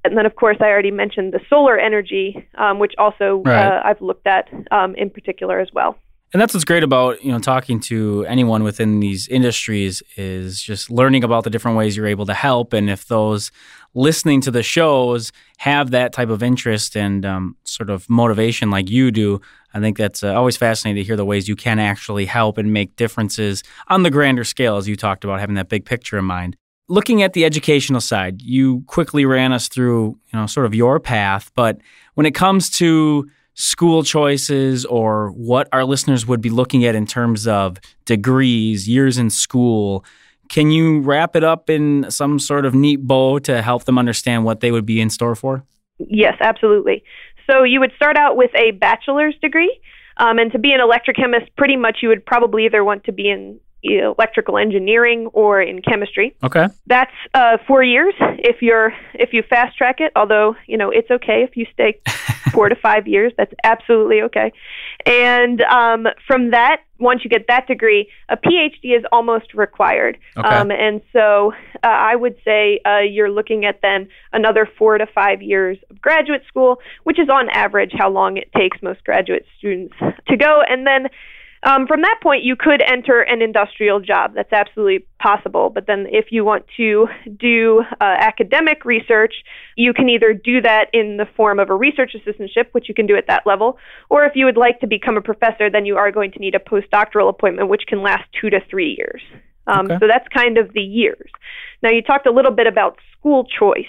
And 0.03 0.11
then, 0.17 0.25
of 0.27 0.35
course, 0.35 0.57
I 0.59 0.65
already 0.73 0.91
mentioned 0.91 1.33
the 1.33 1.43
solar 1.49 1.77
energy, 1.89 2.27
um, 2.63 2.77
which 2.83 2.93
also 3.05 3.41
right. 3.43 3.65
uh, 3.65 3.81
I've 3.87 4.01
looked 4.09 4.27
at 4.27 4.45
um, 4.71 4.93
in 5.03 5.09
particular 5.09 5.59
as 5.59 5.69
well. 5.77 5.91
And 6.33 6.41
that's 6.41 6.53
what's 6.53 6.65
great 6.65 6.83
about 6.83 7.23
you 7.23 7.31
know 7.31 7.39
talking 7.39 7.79
to 7.91 8.25
anyone 8.27 8.63
within 8.63 8.99
these 8.99 9.27
industries 9.29 10.03
is 10.17 10.61
just 10.61 10.91
learning 10.91 11.23
about 11.23 11.45
the 11.45 11.49
different 11.49 11.77
ways 11.77 11.95
you're 11.95 12.07
able 12.07 12.25
to 12.25 12.33
help, 12.33 12.73
and 12.73 12.89
if 12.89 13.07
those 13.07 13.51
listening 13.93 14.41
to 14.41 14.51
the 14.51 14.61
shows 14.61 15.31
have 15.59 15.91
that 15.91 16.11
type 16.11 16.27
of 16.27 16.43
interest 16.43 16.97
and 16.97 17.25
um, 17.25 17.55
sort 17.63 17.89
of 17.89 18.09
motivation 18.09 18.69
like 18.69 18.89
you 18.89 19.11
do, 19.11 19.39
I 19.73 19.79
think 19.79 19.97
that's 19.97 20.23
uh, 20.23 20.33
always 20.33 20.57
fascinating 20.57 21.01
to 21.01 21.07
hear 21.07 21.15
the 21.15 21.23
ways 21.23 21.47
you 21.47 21.55
can 21.55 21.79
actually 21.79 22.25
help 22.25 22.57
and 22.57 22.73
make 22.73 22.97
differences 22.97 23.63
on 23.87 24.03
the 24.03 24.11
grander 24.11 24.43
scale, 24.43 24.75
as 24.75 24.89
you 24.89 24.97
talked 24.97 25.23
about 25.23 25.39
having 25.39 25.55
that 25.55 25.69
big 25.69 25.85
picture 25.85 26.17
in 26.17 26.25
mind. 26.25 26.57
Looking 26.87 27.23
at 27.23 27.33
the 27.33 27.45
educational 27.45 28.01
side, 28.01 28.41
you 28.41 28.83
quickly 28.87 29.25
ran 29.25 29.53
us 29.53 29.67
through 29.67 30.19
you 30.31 30.39
know 30.39 30.45
sort 30.45 30.65
of 30.65 30.75
your 30.75 30.99
path, 30.99 31.51
but 31.55 31.79
when 32.13 32.25
it 32.25 32.35
comes 32.35 32.69
to 32.71 33.29
school 33.55 34.03
choices 34.03 34.85
or 34.85 35.31
what 35.31 35.67
our 35.71 35.85
listeners 35.85 36.27
would 36.27 36.41
be 36.41 36.49
looking 36.49 36.85
at 36.85 36.93
in 36.93 37.07
terms 37.07 37.47
of 37.47 37.77
degrees, 38.03 38.87
years 38.87 39.17
in 39.17 39.29
school. 39.29 40.05
Can 40.49 40.69
you 40.71 40.99
wrap 40.99 41.35
it 41.35 41.43
up 41.43 41.69
in 41.69 42.05
some 42.09 42.37
sort 42.37 42.65
of 42.65 42.75
neat 42.75 43.01
bow 43.07 43.39
to 43.39 43.61
help 43.61 43.85
them 43.85 43.97
understand 43.97 44.45
what 44.45 44.59
they 44.59 44.71
would 44.71 44.85
be 44.85 45.01
in 45.01 45.09
store 45.09 45.35
for? 45.35 45.63
Yes, 45.97 46.35
absolutely. 46.41 47.03
So 47.49 47.63
you 47.63 47.79
would 47.79 47.93
start 47.95 48.17
out 48.17 48.35
with 48.35 48.51
a 48.55 48.71
bachelor's 48.71 49.35
degree. 49.41 49.79
Um, 50.17 50.37
and 50.37 50.51
to 50.51 50.59
be 50.59 50.71
an 50.71 50.79
electrochemist, 50.79 51.49
pretty 51.57 51.77
much 51.77 51.97
you 52.01 52.09
would 52.09 52.25
probably 52.25 52.65
either 52.65 52.83
want 52.83 53.05
to 53.05 53.11
be 53.11 53.29
in 53.29 53.59
electrical 53.85 54.57
engineering 54.57 55.27
or 55.33 55.61
in 55.61 55.81
chemistry. 55.81 56.35
Okay. 56.43 56.67
That's 56.87 57.11
uh, 57.33 57.57
four 57.67 57.83
years 57.83 58.13
if 58.19 58.61
you're 58.61 58.93
if 59.13 59.33
you 59.33 59.43
fast 59.43 59.77
track 59.77 59.99
it. 59.99 60.11
Although 60.15 60.55
you 60.67 60.77
know 60.77 60.89
it's 60.89 61.09
okay 61.11 61.43
if 61.43 61.55
you 61.55 61.65
stay 61.73 61.99
four 62.51 62.69
to 62.69 62.75
five 62.75 63.07
years. 63.07 63.33
That's 63.37 63.53
absolutely 63.63 64.21
okay. 64.23 64.51
And 65.05 65.61
um, 65.61 66.07
from 66.27 66.51
that, 66.51 66.81
once 66.99 67.21
you 67.23 67.29
get 67.29 67.45
that 67.47 67.67
degree, 67.67 68.09
a 68.29 68.37
PhD 68.37 68.97
is 68.97 69.03
almost 69.11 69.53
required. 69.53 70.17
Okay. 70.37 70.47
Um, 70.47 70.71
and 70.71 71.01
so 71.11 71.53
uh, 71.83 71.87
I 71.87 72.15
would 72.15 72.35
say 72.45 72.79
uh, 72.85 72.99
you're 72.99 73.29
looking 73.29 73.65
at 73.65 73.81
then 73.81 74.07
another 74.31 74.67
four 74.77 74.97
to 74.97 75.05
five 75.05 75.41
years 75.41 75.77
of 75.89 76.01
graduate 76.01 76.43
school, 76.47 76.79
which 77.03 77.19
is 77.19 77.29
on 77.29 77.49
average 77.49 77.91
how 77.93 78.09
long 78.09 78.37
it 78.37 78.49
takes 78.55 78.81
most 78.81 79.03
graduate 79.03 79.45
students 79.57 79.95
to 80.27 80.37
go. 80.37 80.61
And 80.67 80.87
then 80.87 81.09
um, 81.65 81.87
from 81.87 82.01
that 82.03 82.19
point, 82.21 82.43
you 82.43 82.55
could 82.55 82.81
enter 82.81 83.21
an 83.21 83.41
industrial 83.41 83.99
job. 83.99 84.33
That's 84.35 84.53
absolutely 84.53 85.05
possible. 85.19 85.71
But 85.71 85.87
then, 85.87 86.05
if 86.11 86.27
you 86.29 86.45
want 86.45 86.65
to 86.77 87.07
do 87.39 87.83
uh, 87.99 88.03
academic 88.03 88.85
research, 88.85 89.33
you 89.75 89.91
can 89.91 90.07
either 90.07 90.31
do 90.33 90.61
that 90.61 90.85
in 90.93 91.17
the 91.17 91.25
form 91.35 91.59
of 91.59 91.71
a 91.71 91.75
research 91.75 92.15
assistantship, 92.15 92.67
which 92.73 92.87
you 92.87 92.93
can 92.93 93.07
do 93.07 93.15
at 93.15 93.25
that 93.27 93.47
level, 93.47 93.79
or 94.09 94.25
if 94.25 94.33
you 94.35 94.45
would 94.45 94.57
like 94.57 94.79
to 94.81 94.87
become 94.87 95.17
a 95.17 95.21
professor, 95.21 95.69
then 95.69 95.85
you 95.87 95.97
are 95.97 96.11
going 96.11 96.31
to 96.31 96.39
need 96.39 96.53
a 96.53 96.59
postdoctoral 96.59 97.29
appointment, 97.29 97.67
which 97.67 97.83
can 97.87 98.03
last 98.03 98.23
two 98.39 98.51
to 98.51 98.59
three 98.69 98.95
years. 98.95 99.21
Um, 99.67 99.87
okay. 99.87 99.97
So 99.99 100.07
that's 100.07 100.27
kind 100.27 100.59
of 100.59 100.71
the 100.73 100.81
years. 100.81 101.29
Now, 101.81 101.89
you 101.89 102.03
talked 102.03 102.27
a 102.27 102.31
little 102.31 102.51
bit 102.51 102.67
about 102.67 102.99
school 103.17 103.45
choice. 103.45 103.85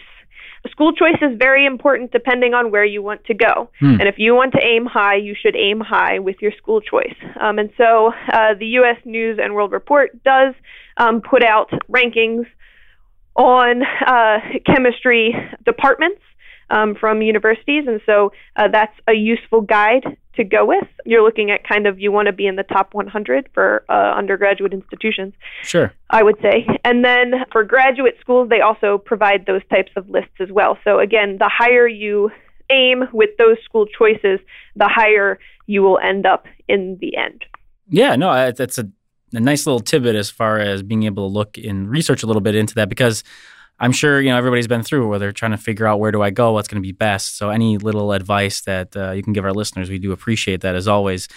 School 0.69 0.93
choice 0.93 1.19
is 1.21 1.37
very 1.39 1.67
important 1.67 2.13
depending 2.13 2.55
on 2.55 2.71
where 2.71 2.85
you 2.85 3.03
want 3.03 3.25
to 3.27 3.35
go. 3.35 3.71
Hmm. 3.81 4.01
And 4.01 4.09
if 4.09 4.17
you 4.19 4.35
want 4.35 4.53
to 4.53 4.65
aim 4.65 4.87
high, 4.87 5.17
you 5.17 5.35
should 5.41 5.57
aim 5.57 5.81
high 5.81 6.19
with 6.19 6.37
your 6.41 6.53
school 6.57 6.81
choice. 6.81 7.17
Um, 7.41 7.59
and 7.59 7.71
so 7.77 8.13
uh, 8.33 8.55
the 8.59 8.67
U.S. 8.81 8.97
News 9.05 9.39
and 9.43 9.55
World 9.55 9.73
Report 9.73 10.23
does 10.23 10.55
um, 10.97 11.21
put 11.21 11.43
out 11.43 11.71
rankings 11.91 12.47
on 13.35 13.83
uh, 14.07 14.39
chemistry 14.65 15.35
departments 15.65 16.21
um, 16.71 16.95
from 16.95 17.23
universities, 17.23 17.85
and 17.87 18.01
so 18.07 18.33
uh, 18.57 18.69
that's 18.69 18.95
a 19.07 19.15
useful 19.15 19.61
guide 19.61 20.17
to 20.37 20.45
go 20.45 20.65
with. 20.65 20.87
You're 21.05 21.23
looking 21.23 21.51
at 21.51 21.67
kind 21.67 21.87
of 21.87 21.99
you 21.99 22.13
want 22.13 22.27
to 22.27 22.33
be 22.33 22.47
in 22.47 22.57
the 22.57 22.63
top 22.63 22.95
100 22.95 23.49
for 23.53 23.85
uh, 23.89 24.15
undergraduate 24.17 24.73
institutions. 24.73 25.35
Sure. 25.63 25.93
I 26.11 26.23
would 26.23 26.37
say. 26.41 26.67
And 26.85 27.05
then 27.05 27.45
for 27.51 27.65
graduate 27.65 28.17
schools, 28.21 28.49
they 28.49 28.61
also 28.61 28.99
provide 28.99 29.47
those 29.47 29.63
types 29.71 29.93
of 29.97 30.09
lists 30.09 30.35
as 30.41 30.51
well. 30.51 30.79
So 30.85 31.01
again, 31.01 31.39
the 31.39 31.51
higher 31.53 31.89
you 31.89 32.31
aim 32.71 33.05
with 33.13 33.31
those 33.39 33.57
school 33.65 33.87
choices, 33.87 34.41
the 34.75 34.89
higher 34.89 35.39
you 35.67 35.83
will 35.83 35.99
end 35.99 36.27
up 36.27 36.47
in 36.69 36.99
the 37.01 37.17
end. 37.17 37.45
Yeah, 37.89 38.17
no, 38.17 38.53
that's 38.53 38.79
a, 38.79 38.91
a 39.33 39.41
nice 39.41 39.67
little 39.67 39.81
tidbit 39.81 40.15
as 40.15 40.31
far 40.31 40.59
as 40.59 40.83
being 40.83 41.05
able 41.05 41.29
to 41.29 41.33
look 41.33 41.57
and 41.59 41.89
research 41.89 42.23
a 42.23 42.27
little 42.27 42.43
bit 42.43 42.55
into 42.55 42.75
that 42.75 42.89
because 42.89 43.23
I'm 43.79 43.93
sure 43.93 44.21
you 44.21 44.31
know 44.31 44.39
everybody's 44.39 44.69
been 44.69 44.83
through 44.83 45.09
where 45.09 45.19
they're 45.19 45.33
trying 45.33 45.51
to 45.51 45.59
figure 45.59 45.87
out 45.87 46.01
where 46.01 46.13
do 46.13 46.23
I 46.23 46.31
go, 46.31 46.53
what's 46.53 46.69
going 46.69 46.83
to 46.83 46.87
be 46.87 46.93
best. 46.93 47.37
So 47.37 47.51
any 47.51 47.77
little 47.77 48.13
advice 48.13 48.63
that 48.63 48.97
uh, 48.97 49.13
you 49.13 49.23
can 49.23 49.33
give 49.33 49.45
our 49.45 49.53
listeners, 49.53 49.91
we 49.91 49.99
do 49.99 50.13
appreciate 50.13 50.63
that 50.63 50.75
as 50.75 50.89
always. 50.89 51.29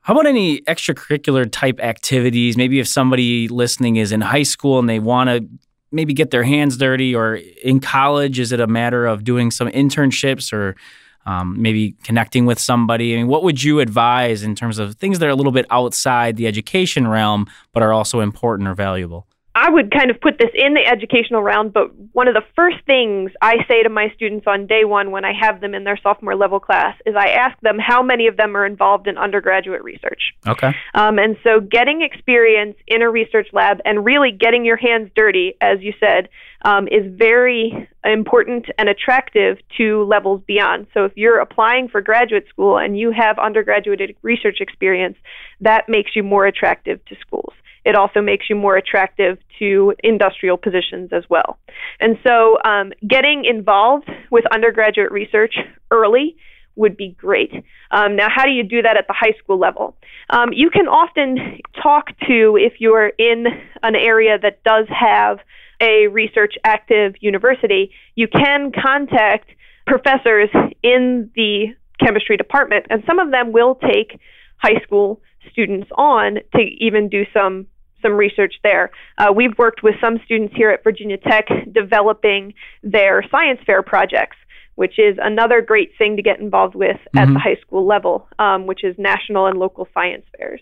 How 0.00 0.12
about 0.12 0.26
any 0.26 0.60
extracurricular 0.62 1.50
type 1.50 1.80
activities? 1.80 2.56
Maybe 2.56 2.78
if 2.78 2.88
somebody 2.88 3.48
listening 3.48 3.96
is 3.96 4.12
in 4.12 4.20
high 4.20 4.42
school 4.42 4.78
and 4.78 4.88
they 4.88 4.98
want 4.98 5.30
to 5.30 5.46
maybe 5.92 6.12
get 6.12 6.30
their 6.30 6.42
hands 6.42 6.76
dirty, 6.76 7.14
or 7.14 7.36
in 7.36 7.80
college, 7.80 8.38
is 8.38 8.52
it 8.52 8.60
a 8.60 8.66
matter 8.66 9.06
of 9.06 9.24
doing 9.24 9.50
some 9.50 9.68
internships 9.68 10.52
or 10.52 10.76
um, 11.24 11.60
maybe 11.60 11.92
connecting 12.02 12.44
with 12.44 12.58
somebody? 12.58 13.14
I 13.14 13.18
mean, 13.18 13.28
what 13.28 13.42
would 13.44 13.62
you 13.62 13.80
advise 13.80 14.42
in 14.42 14.54
terms 14.54 14.78
of 14.78 14.96
things 14.96 15.20
that 15.20 15.26
are 15.26 15.30
a 15.30 15.34
little 15.34 15.52
bit 15.52 15.66
outside 15.70 16.36
the 16.36 16.46
education 16.46 17.08
realm 17.08 17.46
but 17.72 17.82
are 17.82 17.92
also 17.92 18.20
important 18.20 18.68
or 18.68 18.74
valuable? 18.74 19.26
I 19.56 19.70
would 19.70 19.92
kind 19.92 20.10
of 20.10 20.20
put 20.20 20.38
this 20.38 20.50
in 20.52 20.74
the 20.74 20.84
educational 20.84 21.40
round, 21.40 21.72
but 21.72 21.94
one 22.12 22.26
of 22.26 22.34
the 22.34 22.42
first 22.56 22.78
things 22.86 23.30
I 23.40 23.58
say 23.68 23.84
to 23.84 23.88
my 23.88 24.12
students 24.16 24.46
on 24.48 24.66
day 24.66 24.84
one 24.84 25.12
when 25.12 25.24
I 25.24 25.32
have 25.32 25.60
them 25.60 25.74
in 25.74 25.84
their 25.84 25.96
sophomore 26.02 26.34
level 26.34 26.58
class 26.58 26.96
is 27.06 27.14
I 27.16 27.28
ask 27.28 27.58
them 27.60 27.78
how 27.78 28.02
many 28.02 28.26
of 28.26 28.36
them 28.36 28.56
are 28.56 28.66
involved 28.66 29.06
in 29.06 29.16
undergraduate 29.16 29.84
research. 29.84 30.32
Okay. 30.44 30.74
Um, 30.94 31.20
and 31.20 31.36
so 31.44 31.60
getting 31.60 32.02
experience 32.02 32.76
in 32.88 33.02
a 33.02 33.08
research 33.08 33.46
lab 33.52 33.78
and 33.84 34.04
really 34.04 34.32
getting 34.32 34.64
your 34.64 34.76
hands 34.76 35.10
dirty, 35.14 35.54
as 35.60 35.80
you 35.80 35.92
said, 36.00 36.30
um, 36.64 36.88
is 36.88 37.04
very 37.16 37.88
important 38.04 38.66
and 38.76 38.88
attractive 38.88 39.58
to 39.76 40.02
levels 40.04 40.42
beyond. 40.48 40.88
So 40.94 41.04
if 41.04 41.12
you're 41.14 41.38
applying 41.38 41.88
for 41.88 42.00
graduate 42.00 42.46
school 42.48 42.76
and 42.76 42.98
you 42.98 43.12
have 43.12 43.38
undergraduate 43.38 44.16
research 44.22 44.56
experience, 44.60 45.16
that 45.60 45.88
makes 45.88 46.16
you 46.16 46.24
more 46.24 46.44
attractive 46.46 47.04
to 47.04 47.16
schools 47.20 47.52
it 47.84 47.94
also 47.94 48.20
makes 48.20 48.48
you 48.48 48.56
more 48.56 48.76
attractive 48.76 49.38
to 49.58 49.94
industrial 50.02 50.56
positions 50.56 51.10
as 51.12 51.24
well. 51.28 51.58
And 52.00 52.18
so, 52.26 52.58
um, 52.64 52.92
getting 53.06 53.44
involved 53.44 54.08
with 54.30 54.44
undergraduate 54.52 55.12
research 55.12 55.54
early 55.90 56.36
would 56.76 56.96
be 56.96 57.10
great. 57.18 57.52
Um, 57.90 58.16
now, 58.16 58.28
how 58.28 58.44
do 58.44 58.50
you 58.50 58.64
do 58.64 58.82
that 58.82 58.96
at 58.96 59.06
the 59.06 59.14
high 59.16 59.34
school 59.38 59.58
level? 59.58 59.96
Um, 60.30 60.52
you 60.52 60.70
can 60.70 60.88
often 60.88 61.60
talk 61.80 62.08
to, 62.26 62.56
if 62.56 62.74
you're 62.80 63.08
in 63.08 63.46
an 63.82 63.94
area 63.94 64.38
that 64.40 64.62
does 64.64 64.86
have 64.88 65.38
a 65.80 66.08
research 66.08 66.54
active 66.64 67.14
university, 67.20 67.92
you 68.16 68.26
can 68.26 68.72
contact 68.72 69.50
professors 69.86 70.48
in 70.82 71.30
the 71.36 71.66
chemistry 72.04 72.36
department, 72.36 72.86
and 72.90 73.02
some 73.06 73.18
of 73.18 73.30
them 73.30 73.52
will 73.52 73.76
take 73.76 74.18
high 74.56 74.80
school 74.82 75.20
students 75.50 75.88
on 75.96 76.38
to 76.54 76.62
even 76.78 77.08
do 77.08 77.24
some 77.32 77.66
some 78.04 78.12
research 78.12 78.54
there. 78.62 78.90
Uh, 79.16 79.32
we've 79.34 79.56
worked 79.58 79.82
with 79.82 79.94
some 80.00 80.18
students 80.24 80.54
here 80.54 80.70
at 80.70 80.84
Virginia 80.84 81.16
Tech 81.16 81.46
developing 81.72 82.52
their 82.82 83.24
science 83.30 83.60
fair 83.64 83.82
projects, 83.82 84.36
which 84.74 84.98
is 84.98 85.16
another 85.20 85.62
great 85.62 85.92
thing 85.96 86.16
to 86.16 86.22
get 86.22 86.38
involved 86.38 86.74
with 86.74 86.96
mm-hmm. 86.96 87.18
at 87.18 87.32
the 87.32 87.38
high 87.38 87.56
school 87.62 87.86
level, 87.86 88.28
um, 88.38 88.66
which 88.66 88.84
is 88.84 88.94
national 88.98 89.46
and 89.46 89.58
local 89.58 89.88
science 89.94 90.26
fairs. 90.36 90.60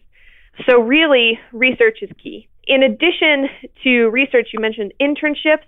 So, 0.69 0.81
really, 0.81 1.39
research 1.53 1.99
is 2.03 2.11
key. 2.23 2.49
In 2.67 2.83
addition 2.83 3.49
to 3.83 4.09
research, 4.09 4.49
you 4.53 4.61
mentioned 4.61 4.93
internships. 5.01 5.67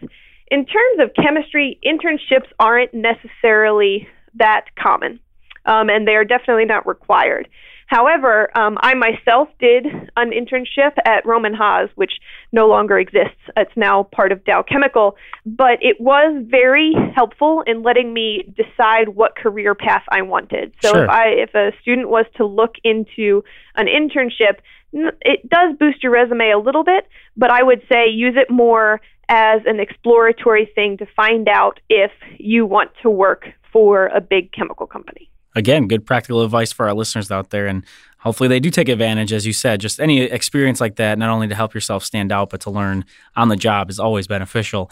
In 0.49 0.66
terms 0.66 1.00
of 1.00 1.11
chemistry, 1.14 1.80
internships 1.85 2.49
aren't 2.61 2.92
necessarily 2.92 4.06
that 4.35 4.66
common, 4.78 5.18
um, 5.64 5.88
and 5.88 6.06
they 6.06 6.14
are 6.14 6.25
definitely 6.25 6.66
not 6.66 6.87
required. 6.87 7.49
However, 7.95 8.51
um, 8.59 8.77
I 8.81 8.95
myself 8.95 9.49
did 9.61 9.87
an 10.17 10.33
internship 10.33 10.95
at 11.05 11.25
Rohm 11.25 11.47
and 11.47 11.55
Haas, 11.55 11.91
which 11.95 12.11
no 12.51 12.67
longer 12.67 12.99
exists. 12.99 13.39
It's 13.57 13.71
now 13.77 14.03
part 14.03 14.33
of 14.33 14.45
Dow 14.45 14.65
Chemical, 14.65 15.15
but 15.47 15.79
it 15.81 16.01
was 16.01 16.45
very 16.45 16.93
helpful 17.15 17.63
in 17.69 17.85
letting 17.85 18.13
me 18.13 18.53
decide 18.57 19.11
what 19.11 19.37
career 19.37 19.77
path 19.77 20.03
I 20.11 20.23
wanted. 20.23 20.75
So 20.83 20.93
sure. 20.93 21.05
if 21.05 21.09
I 21.09 21.27
if 21.29 21.55
a 21.55 21.71
student 21.83 22.09
was 22.09 22.27
to 22.37 22.45
look 22.45 22.75
into 22.83 23.45
an 23.77 23.87
internship, 23.87 24.59
it 24.93 25.49
does 25.49 25.77
boost 25.79 26.03
your 26.03 26.11
resume 26.11 26.51
a 26.51 26.59
little 26.59 26.83
bit, 26.83 27.07
but 27.37 27.53
I 27.53 27.63
would 27.63 27.83
say 27.89 28.09
use 28.09 28.35
it 28.37 28.51
more 28.51 29.01
as 29.29 29.61
an 29.67 29.79
exploratory 29.79 30.69
thing 30.75 30.97
to 30.97 31.07
find 31.15 31.49
out 31.49 31.79
if 31.89 32.11
you 32.39 32.67
want 32.67 32.91
to 33.03 33.11
work 33.11 33.47
for 33.73 34.07
a 34.09 34.21
big 34.21 34.51
chemical 34.51 34.89
company 34.89 35.31
again, 35.54 35.88
good 35.88 36.04
practical 36.06 36.42
advice 36.42 36.73
for 36.73 36.87
our 36.87 36.94
listeners 36.94 37.30
out 37.30 37.50
there. 37.50 37.66
And 37.66 37.84
hopefully 38.18 38.49
they 38.49 38.61
do 38.61 38.70
take 38.70 38.88
advantage, 38.88 39.32
as 39.32 39.46
you 39.46 39.52
said. 39.52 39.80
Just 39.80 40.00
any 40.00 40.23
experience 40.23 40.80
like 40.80 40.96
that, 40.96 41.18
not 41.18 41.30
only 41.30 41.49
to 41.49 41.54
help 41.54 41.75
yourself 41.75 42.04
stand 42.04 42.32
out, 42.32 42.50
but 42.50 42.61
to 42.62 42.70
learn 42.70 43.04
on 43.37 43.49
the 43.49 43.56
job 43.56 43.90
is 43.90 43.99
always 43.99 44.26
beneficial. 44.26 44.90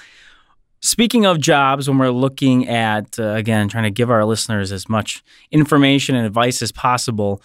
Speaking 0.80 1.24
of 1.26 1.38
jobs, 1.38 1.88
when 1.88 1.98
we're 1.98 2.10
looking 2.10 2.68
at, 2.68 3.18
uh, 3.18 3.34
again, 3.34 3.68
trying 3.68 3.84
to 3.84 3.90
give 3.90 4.10
our 4.10 4.24
listeners 4.24 4.72
as 4.72 4.88
much 4.88 5.22
information 5.52 6.16
and 6.16 6.26
advice 6.26 6.60
as 6.60 6.72
possible, 6.72 7.40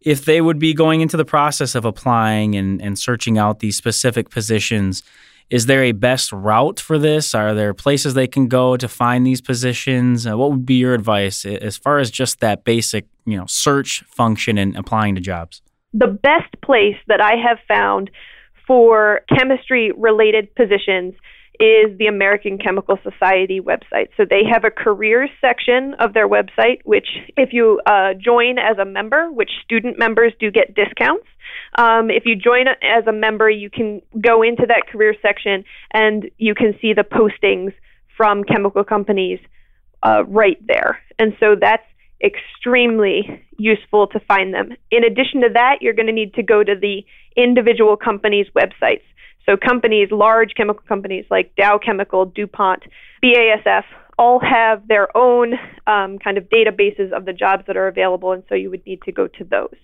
if 0.00 0.24
they 0.24 0.40
would 0.40 0.60
be 0.60 0.72
going 0.72 1.00
into 1.00 1.16
the 1.16 1.24
process 1.24 1.74
of 1.74 1.84
applying 1.84 2.54
and, 2.54 2.80
and 2.80 2.96
searching 2.96 3.38
out 3.38 3.58
these 3.58 3.76
specific 3.76 4.30
positions, 4.30 5.02
is 5.48 5.66
there 5.66 5.84
a 5.84 5.92
best 5.92 6.32
route 6.32 6.80
for 6.80 6.98
this? 6.98 7.34
Are 7.34 7.54
there 7.54 7.72
places 7.72 8.14
they 8.14 8.26
can 8.26 8.48
go 8.48 8.76
to 8.76 8.88
find 8.88 9.26
these 9.26 9.40
positions? 9.40 10.26
Uh, 10.26 10.36
what 10.36 10.50
would 10.50 10.66
be 10.66 10.74
your 10.74 10.94
advice 10.94 11.44
as 11.44 11.76
far 11.76 11.98
as 11.98 12.10
just 12.10 12.40
that 12.40 12.64
basic, 12.64 13.06
you 13.24 13.36
know, 13.36 13.46
search 13.46 14.02
function 14.08 14.58
and 14.58 14.76
applying 14.76 15.14
to 15.14 15.20
jobs? 15.20 15.62
The 15.92 16.08
best 16.08 16.60
place 16.62 16.96
that 17.06 17.20
I 17.20 17.34
have 17.36 17.58
found 17.68 18.10
for 18.66 19.20
chemistry 19.28 19.92
related 19.96 20.52
positions 20.56 21.14
is 21.60 21.96
the 21.98 22.06
American 22.06 22.58
Chemical 22.58 22.98
Society 23.02 23.60
website. 23.60 24.08
So 24.16 24.24
they 24.28 24.42
have 24.50 24.64
a 24.64 24.70
careers 24.70 25.30
section 25.40 25.94
of 25.98 26.12
their 26.14 26.28
website, 26.28 26.80
which, 26.84 27.08
if 27.36 27.52
you 27.52 27.80
uh, 27.86 28.14
join 28.14 28.58
as 28.58 28.78
a 28.78 28.84
member, 28.84 29.30
which 29.30 29.50
student 29.64 29.98
members 29.98 30.32
do 30.38 30.50
get 30.50 30.74
discounts, 30.74 31.26
um, 31.76 32.10
if 32.10 32.24
you 32.24 32.36
join 32.36 32.66
as 32.68 33.06
a 33.06 33.12
member, 33.12 33.48
you 33.50 33.70
can 33.70 34.02
go 34.20 34.42
into 34.42 34.66
that 34.66 34.84
career 34.90 35.14
section 35.20 35.64
and 35.92 36.30
you 36.38 36.54
can 36.54 36.74
see 36.80 36.92
the 36.92 37.04
postings 37.04 37.72
from 38.16 38.44
chemical 38.44 38.84
companies 38.84 39.38
uh, 40.02 40.24
right 40.26 40.58
there. 40.66 40.98
And 41.18 41.34
so 41.38 41.54
that's 41.60 41.84
extremely 42.22 43.44
useful 43.58 44.06
to 44.08 44.20
find 44.20 44.54
them. 44.54 44.70
In 44.90 45.04
addition 45.04 45.42
to 45.42 45.48
that, 45.52 45.76
you're 45.80 45.92
going 45.92 46.06
to 46.06 46.12
need 46.12 46.34
to 46.34 46.42
go 46.42 46.64
to 46.64 46.74
the 46.74 47.04
individual 47.36 47.96
companies' 47.96 48.46
websites. 48.56 49.02
So 49.46 49.56
companies, 49.56 50.08
large 50.10 50.54
chemical 50.56 50.82
companies 50.86 51.24
like 51.30 51.54
Dow 51.56 51.78
Chemical, 51.78 52.26
DuPont, 52.26 52.82
BASF, 53.22 53.84
all 54.18 54.40
have 54.40 54.88
their 54.88 55.14
own 55.16 55.54
um, 55.86 56.18
kind 56.18 56.38
of 56.38 56.44
databases 56.44 57.12
of 57.12 57.26
the 57.26 57.32
jobs 57.32 57.64
that 57.66 57.76
are 57.76 57.86
available, 57.86 58.32
and 58.32 58.42
so 58.48 58.54
you 58.54 58.70
would 58.70 58.84
need 58.86 59.02
to 59.02 59.12
go 59.12 59.28
to 59.28 59.44
those. 59.44 59.76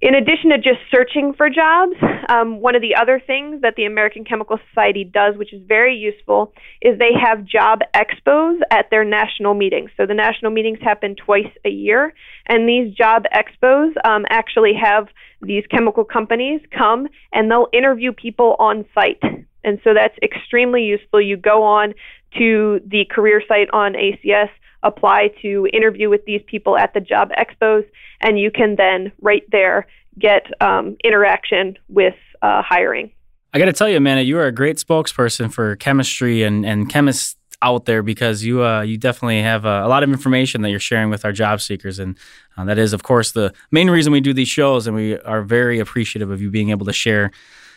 In 0.00 0.14
addition 0.14 0.50
to 0.50 0.58
just 0.58 0.78
searching 0.92 1.34
for 1.34 1.50
jobs, 1.50 1.94
um, 2.28 2.60
one 2.60 2.76
of 2.76 2.82
the 2.82 2.94
other 2.94 3.20
things 3.24 3.62
that 3.62 3.74
the 3.76 3.84
American 3.84 4.24
Chemical 4.24 4.58
Society 4.68 5.02
does, 5.02 5.36
which 5.36 5.52
is 5.52 5.60
very 5.66 5.96
useful, 5.96 6.52
is 6.80 6.98
they 6.98 7.12
have 7.20 7.44
job 7.44 7.80
expos 7.96 8.60
at 8.70 8.90
their 8.90 9.02
national 9.02 9.54
meetings. 9.54 9.90
So 9.96 10.06
the 10.06 10.14
national 10.14 10.52
meetings 10.52 10.78
happen 10.80 11.16
twice 11.16 11.50
a 11.64 11.68
year, 11.68 12.14
and 12.46 12.68
these 12.68 12.94
job 12.94 13.24
expos 13.34 13.92
um, 14.04 14.24
actually 14.30 14.74
have 14.80 15.08
these 15.42 15.64
chemical 15.68 16.04
companies 16.04 16.60
come 16.76 17.08
and 17.32 17.50
they'll 17.50 17.68
interview 17.72 18.12
people 18.12 18.54
on 18.60 18.84
site. 18.94 19.22
And 19.64 19.80
so 19.82 19.94
that's 19.94 20.16
extremely 20.22 20.82
useful. 20.84 21.20
You 21.20 21.36
go 21.36 21.64
on 21.64 21.94
to 22.38 22.80
the 22.86 23.04
career 23.10 23.42
site 23.48 23.70
on 23.72 23.94
ACS 23.94 24.50
apply 24.82 25.30
to 25.42 25.68
interview 25.72 26.08
with 26.08 26.24
these 26.24 26.42
people 26.46 26.76
at 26.76 26.94
the 26.94 27.00
job 27.00 27.30
expos, 27.38 27.84
and 28.20 28.38
you 28.38 28.50
can 28.50 28.76
then 28.76 29.12
right 29.20 29.44
there 29.50 29.86
get 30.18 30.46
um, 30.60 30.96
interaction 31.04 31.76
with 31.88 32.14
uh, 32.42 32.62
hiring. 32.62 33.10
I 33.54 33.58
got 33.58 33.66
to 33.66 33.72
tell 33.72 33.88
you, 33.88 33.96
Amanda, 33.96 34.22
you 34.22 34.38
are 34.38 34.46
a 34.46 34.52
great 34.52 34.76
spokesperson 34.76 35.52
for 35.52 35.76
chemistry 35.76 36.42
and, 36.42 36.66
and 36.66 36.90
chemists 36.90 37.36
out 37.62 37.86
there 37.86 38.02
because 38.02 38.44
you 38.44 38.64
uh, 38.64 38.82
you 38.82 38.96
definitely 38.96 39.42
have 39.42 39.66
uh, 39.66 39.82
a 39.84 39.88
lot 39.88 40.02
of 40.02 40.10
information 40.10 40.62
that 40.62 40.70
you're 40.70 40.78
sharing 40.78 41.10
with 41.10 41.24
our 41.24 41.32
job 41.32 41.60
seekers, 41.60 41.98
and 41.98 42.16
uh, 42.56 42.64
that 42.64 42.78
is, 42.78 42.92
of 42.92 43.02
course, 43.02 43.32
the 43.32 43.52
main 43.70 43.90
reason 43.90 44.12
we 44.12 44.20
do 44.20 44.32
these 44.32 44.48
shows, 44.48 44.86
and 44.86 44.94
we 44.94 45.18
are 45.20 45.42
very 45.42 45.78
appreciative 45.80 46.30
of 46.30 46.40
you 46.40 46.50
being 46.50 46.70
able 46.70 46.86
to 46.86 46.92
share 46.92 47.30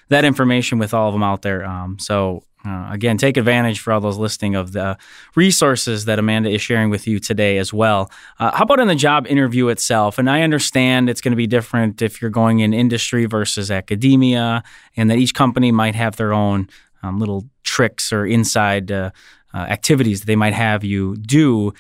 that 0.10 0.26
information 0.26 0.78
with 0.78 0.94
all 0.94 1.08
of 1.08 1.14
them 1.14 1.24
out 1.24 1.42
there. 1.42 1.66
Um, 1.66 1.98
so 1.98 2.44
uh, 2.64 2.90
again, 2.92 3.18
take 3.18 3.38
advantage 3.38 3.80
for 3.80 3.92
all 3.92 4.00
those 4.00 4.18
listening 4.18 4.56
of 4.56 4.72
the 4.72 4.98
resources 5.36 6.06
that 6.06 6.20
Amanda 6.20 6.50
is 6.50 6.62
sharing 6.62 6.90
with 6.90 7.08
you 7.08 7.20
today 7.20 7.58
as 7.58 7.74
well. 7.74 8.12
Uh, 8.40 8.52
how 8.52 8.64
about 8.64 8.80
in 8.80 8.88
the 8.88 8.96
job 8.96 9.26
interview 9.28 9.70
itself? 9.70 10.20
And 10.20 10.30
I 10.30 10.44
understand 10.44 11.10
it's 11.10 11.22
going 11.22 11.32
to 11.32 11.38
be 11.38 11.48
different 11.48 12.02
if 12.02 12.22
you're 12.22 12.30
going 12.32 12.60
in 12.60 12.74
industry 12.74 13.26
versus 13.26 13.72
academia, 13.72 14.64
and 14.96 15.10
that 15.10 15.18
each 15.18 15.34
company 15.34 15.72
might 15.72 15.96
have 15.96 16.18
their 16.18 16.34
own 16.34 16.70
um, 17.02 17.20
little 17.20 17.48
tricks 17.64 18.14
or 18.14 18.26
inside 18.26 18.92
uh, 18.92 19.12
uh 19.54 19.58
activities 19.58 20.22
that 20.22 20.28
they 20.28 20.36
might 20.36 20.54
have 20.54 20.84
you 20.84 21.16
do. 21.18 21.74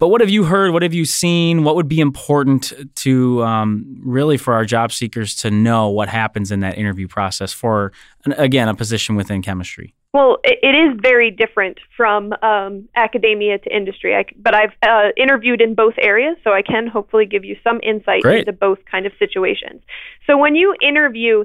But 0.00 0.08
what 0.08 0.22
have 0.22 0.30
you 0.30 0.44
heard? 0.44 0.72
What 0.72 0.82
have 0.82 0.94
you 0.94 1.04
seen? 1.04 1.62
What 1.62 1.76
would 1.76 1.86
be 1.86 2.00
important 2.00 2.72
to 2.96 3.44
um, 3.44 4.00
really 4.02 4.38
for 4.38 4.54
our 4.54 4.64
job 4.64 4.92
seekers 4.92 5.34
to 5.36 5.50
know 5.50 5.90
what 5.90 6.08
happens 6.08 6.50
in 6.50 6.60
that 6.60 6.78
interview 6.78 7.06
process 7.06 7.52
for, 7.52 7.92
again, 8.24 8.66
a 8.68 8.74
position 8.74 9.14
within 9.14 9.42
chemistry? 9.42 9.94
Well, 10.14 10.38
it 10.42 10.74
is 10.74 10.98
very 11.02 11.30
different 11.30 11.78
from 11.96 12.32
um, 12.42 12.88
academia 12.96 13.58
to 13.58 13.76
industry, 13.76 14.16
I, 14.16 14.24
but 14.36 14.54
I've 14.54 14.72
uh, 14.82 15.10
interviewed 15.18 15.60
in 15.60 15.74
both 15.74 15.94
areas, 16.00 16.36
so 16.42 16.50
I 16.50 16.62
can 16.62 16.86
hopefully 16.86 17.26
give 17.26 17.44
you 17.44 17.56
some 17.62 17.78
insight 17.82 18.22
Great. 18.22 18.48
into 18.48 18.52
both 18.52 18.78
kind 18.90 19.04
of 19.04 19.12
situations. 19.18 19.82
So 20.26 20.38
when 20.38 20.56
you 20.56 20.74
interview 20.80 21.44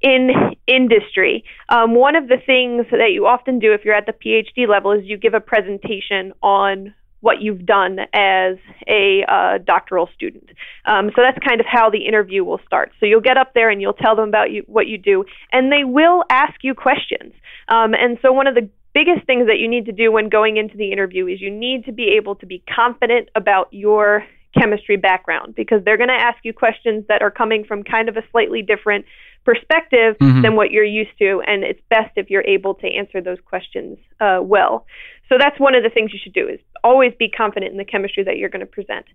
in 0.00 0.30
industry, 0.66 1.44
um, 1.68 1.94
one 1.94 2.16
of 2.16 2.28
the 2.28 2.38
things 2.44 2.86
that 2.90 3.12
you 3.12 3.26
often 3.26 3.58
do 3.58 3.74
if 3.74 3.84
you're 3.84 3.94
at 3.94 4.06
the 4.06 4.12
PhD 4.14 4.66
level 4.66 4.90
is 4.92 5.04
you 5.04 5.18
give 5.18 5.34
a 5.34 5.40
presentation 5.40 6.32
on 6.42 6.94
what 7.20 7.40
you've 7.40 7.66
done 7.66 7.98
as 8.12 8.56
a 8.88 9.24
uh, 9.28 9.58
doctoral 9.58 10.08
student. 10.14 10.50
Um, 10.86 11.10
so 11.14 11.22
that's 11.22 11.38
kind 11.46 11.60
of 11.60 11.66
how 11.66 11.90
the 11.90 12.06
interview 12.06 12.44
will 12.44 12.60
start. 12.66 12.92
So 12.98 13.06
you'll 13.06 13.20
get 13.20 13.36
up 13.36 13.52
there 13.54 13.70
and 13.70 13.80
you'll 13.80 13.92
tell 13.92 14.16
them 14.16 14.28
about 14.28 14.50
you, 14.50 14.62
what 14.66 14.86
you 14.86 14.98
do, 14.98 15.24
and 15.52 15.70
they 15.70 15.84
will 15.84 16.24
ask 16.30 16.54
you 16.62 16.74
questions. 16.74 17.32
Um, 17.68 17.94
and 17.94 18.18
so 18.22 18.32
one 18.32 18.46
of 18.46 18.54
the 18.54 18.68
biggest 18.92 19.26
things 19.26 19.46
that 19.46 19.58
you 19.58 19.68
need 19.68 19.86
to 19.86 19.92
do 19.92 20.10
when 20.10 20.28
going 20.28 20.56
into 20.56 20.76
the 20.76 20.92
interview 20.92 21.26
is 21.26 21.40
you 21.40 21.50
need 21.50 21.84
to 21.84 21.92
be 21.92 22.16
able 22.18 22.34
to 22.36 22.46
be 22.46 22.62
confident 22.74 23.28
about 23.36 23.68
your 23.70 24.24
chemistry 24.58 24.96
background 24.96 25.54
because 25.54 25.78
they're 25.84 25.96
going 25.96 26.08
to 26.08 26.14
ask 26.14 26.38
you 26.42 26.52
questions 26.52 27.04
that 27.08 27.22
are 27.22 27.30
coming 27.30 27.64
from 27.64 27.84
kind 27.84 28.08
of 28.08 28.16
a 28.16 28.22
slightly 28.32 28.62
different 28.62 29.04
perspective 29.44 30.16
mm-hmm. 30.20 30.42
than 30.42 30.56
what 30.56 30.70
you're 30.70 30.84
used 30.84 31.16
to. 31.18 31.42
And 31.46 31.64
it's 31.64 31.80
best 31.88 32.12
if 32.16 32.30
you're 32.30 32.44
able 32.46 32.74
to 32.74 32.86
answer 32.86 33.20
those 33.20 33.38
questions 33.44 33.98
uh, 34.20 34.40
well. 34.42 34.86
So 35.28 35.36
that's 35.38 35.58
one 35.58 35.74
of 35.74 35.82
the 35.82 35.90
things 35.90 36.12
you 36.12 36.20
should 36.22 36.32
do 36.32 36.48
is 36.48 36.60
always 36.82 37.12
be 37.18 37.28
confident 37.28 37.72
in 37.72 37.78
the 37.78 37.84
chemistry 37.84 38.24
that 38.24 38.36
you're 38.36 38.48
going 38.48 38.60
to 38.60 38.66
present. 38.66 39.06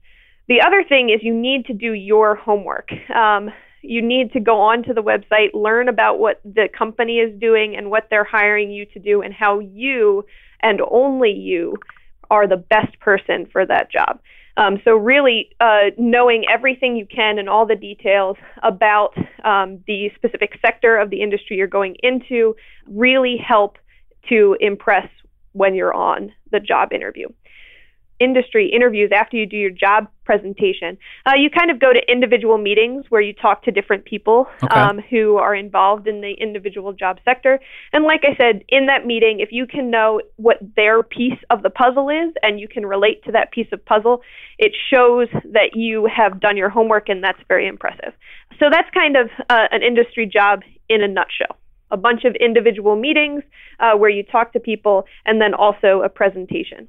The 0.48 0.62
other 0.62 0.84
thing 0.88 1.10
is 1.10 1.22
you 1.24 1.34
need 1.34 1.66
to 1.66 1.74
do 1.74 1.94
your 1.94 2.36
homework. 2.36 2.90
Um, 3.14 3.50
you 3.82 4.02
need 4.02 4.34
to 4.34 4.40
go 4.40 4.62
onto 4.62 4.94
the 4.94 5.04
website, 5.04 5.54
learn 5.54 5.90
about 5.90 6.20
what 6.20 6.42
the 6.44 6.68
company 6.76 7.18
is 7.18 7.40
doing 7.40 7.76
and 7.76 7.90
what 7.90 8.08
they're 8.10 8.24
hiring 8.24 8.72
you 8.72 8.86
to 8.88 9.00
do, 9.00 9.22
and 9.22 9.34
how 9.34 9.60
you 9.60 10.26
and 10.62 10.82
only 10.90 11.32
you 11.32 11.76
are 12.30 12.48
the 12.48 12.58
best 12.58 13.00
person 13.00 13.48
for 13.52 13.66
that 13.66 13.92
job. 13.92 14.20
Um, 14.58 14.82
so 14.86 14.96
really 14.96 15.50
uh, 15.60 15.92
knowing 15.98 16.46
everything 16.52 16.96
you 16.96 17.06
can 17.06 17.40
and 17.40 17.50
all 17.50 17.66
the 17.66 17.76
details 17.76 18.38
about 18.64 19.14
um, 19.44 19.84
the 19.86 20.12
specific 20.16 20.58
sector 20.66 20.98
of 20.98 21.10
the 21.10 21.22
industry 21.22 21.58
you're 21.58 21.68
going 21.68 21.98
into 22.02 22.56
really 22.88 23.38
help 23.38 23.78
to 24.30 24.56
impress 24.60 25.10
when 25.52 25.76
you're 25.76 25.94
on 25.94 26.32
the 26.52 26.60
job 26.60 26.94
interview 26.94 27.28
industry 28.20 28.72
interviews 28.74 29.12
after 29.14 29.38
you 29.38 29.46
do 29.46 29.58
your 29.58 29.70
job 29.70 30.08
presentation. 30.24 30.98
Uh, 31.26 31.34
you 31.36 31.50
kind 31.50 31.70
of 31.70 31.80
go 31.80 31.94
to 31.94 32.02
individual 32.12 32.58
meetings 32.58 33.06
where 33.10 33.22
you 33.22 33.34
talk 33.34 33.64
to 33.64 33.72
different 33.72 34.06
people 34.06 34.48
okay. 34.64 34.76
um, 34.76 35.00
who 35.10 35.38
are 35.38 35.54
involved 35.54 36.08
in 36.08 36.22
the 36.22 36.34
individual 36.34 36.94
job 36.94 37.20
sector. 37.24 37.60
And 37.94 38.04
like 38.04 38.22
I 38.24 38.36
said, 38.36 38.64
in 38.70 38.88
that 38.88 39.06
meeting, 39.06 39.40
if 39.40 39.50
you 39.52 39.68
can 39.68 39.92
know 39.92 40.22
what 40.38 40.58
their 40.76 41.04
piece 41.04 41.38
of 41.50 41.62
the 41.62 41.70
puzzle 41.70 42.10
is 42.10 42.34
and 42.42 42.60
you 42.60 42.68
can 42.68 42.86
relate 42.86 43.24
to 43.26 43.32
that 43.34 43.52
piece 43.52 43.68
of 43.72 43.86
puzzle, 43.86 44.22
it 44.58 44.72
shows 44.92 45.28
that 45.52 45.76
you 45.76 46.08
have 46.14 46.40
done 46.40 46.58
your 46.58 46.70
homework, 46.70 47.10
and 47.10 47.24
that's 47.24 47.40
very 47.48 47.68
impressive. 47.68 48.14
So 48.60 48.66
that's 48.72 48.90
kind 48.94 49.16
of 49.18 49.30
uh, 49.50 49.68
an 49.72 49.84
industry 49.84 50.26
job 50.26 50.62
in 50.90 51.04
a 51.04 51.08
nutshell 51.08 51.58
a 51.92 51.98
bunch 51.98 52.24
of 52.26 52.36
individual 52.36 52.96
meetings 52.96 53.44
uh, 53.80 53.94
where 53.96 54.10
you 54.10 54.24
talk 54.24 54.54
to 54.54 54.60
people, 54.60 55.06
and 55.26 55.40
then 55.40 55.54
also 55.54 56.02
a 56.04 56.10
presentation. 56.10 56.88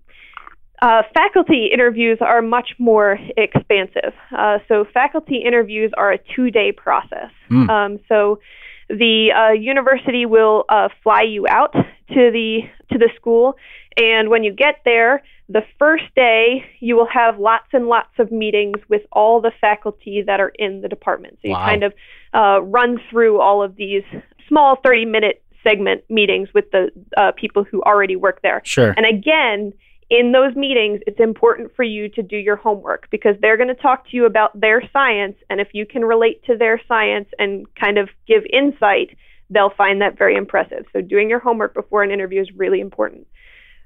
Uh, 0.82 1.02
faculty 1.14 1.70
interviews 1.72 2.18
are 2.20 2.42
much 2.42 2.70
more 2.78 3.18
expansive. 3.36 4.12
Uh, 4.36 4.58
so, 4.68 4.84
faculty 4.92 5.42
interviews 5.44 5.90
are 5.96 6.12
a 6.12 6.18
two 6.34 6.50
day 6.50 6.72
process. 6.72 7.30
Mm. 7.50 7.68
Um, 7.70 8.00
so, 8.08 8.40
the 8.88 9.32
uh, 9.32 9.52
university 9.52 10.26
will 10.26 10.64
uh, 10.68 10.88
fly 11.02 11.22
you 11.22 11.46
out 11.48 11.72
to 11.72 12.30
the 12.30 12.60
to 12.92 12.98
the 12.98 13.08
school, 13.16 13.56
and 13.96 14.28
when 14.28 14.44
you 14.44 14.52
get 14.52 14.80
there, 14.84 15.22
the 15.48 15.62
first 15.78 16.04
day 16.14 16.64
you 16.80 16.96
will 16.96 17.08
have 17.08 17.38
lots 17.38 17.68
and 17.72 17.86
lots 17.86 18.12
of 18.18 18.30
meetings 18.30 18.78
with 18.88 19.02
all 19.12 19.40
the 19.40 19.52
faculty 19.60 20.22
that 20.26 20.40
are 20.40 20.52
in 20.56 20.82
the 20.82 20.88
department. 20.88 21.38
So 21.42 21.48
you 21.48 21.52
wow. 21.52 21.66
kind 21.66 21.84
of 21.84 21.94
uh, 22.34 22.60
run 22.62 23.00
through 23.10 23.40
all 23.40 23.62
of 23.62 23.76
these 23.76 24.04
small 24.48 24.76
thirty 24.84 25.04
minute 25.04 25.42
segment 25.64 26.04
meetings 26.08 26.48
with 26.54 26.70
the 26.70 26.90
uh, 27.16 27.32
people 27.32 27.64
who 27.64 27.82
already 27.82 28.14
work 28.16 28.40
there. 28.42 28.60
Sure. 28.64 28.94
And 28.96 29.06
again, 29.06 29.72
in 30.08 30.32
those 30.32 30.54
meetings, 30.54 31.00
it's 31.06 31.18
important 31.18 31.74
for 31.74 31.82
you 31.82 32.08
to 32.10 32.22
do 32.22 32.36
your 32.36 32.56
homework 32.56 33.08
because 33.10 33.34
they're 33.40 33.56
going 33.56 33.68
to 33.68 33.74
talk 33.74 34.08
to 34.10 34.16
you 34.16 34.26
about 34.26 34.58
their 34.58 34.82
science. 34.92 35.36
And 35.50 35.60
if 35.60 35.68
you 35.72 35.84
can 35.84 36.04
relate 36.04 36.44
to 36.44 36.56
their 36.56 36.80
science 36.86 37.28
and 37.38 37.66
kind 37.74 37.98
of 37.98 38.08
give 38.26 38.44
insight, 38.52 39.16
they'll 39.50 39.72
find 39.76 40.00
that 40.02 40.16
very 40.16 40.36
impressive. 40.36 40.84
So, 40.92 41.00
doing 41.00 41.28
your 41.28 41.40
homework 41.40 41.74
before 41.74 42.02
an 42.02 42.12
interview 42.12 42.40
is 42.40 42.48
really 42.56 42.80
important. 42.80 43.26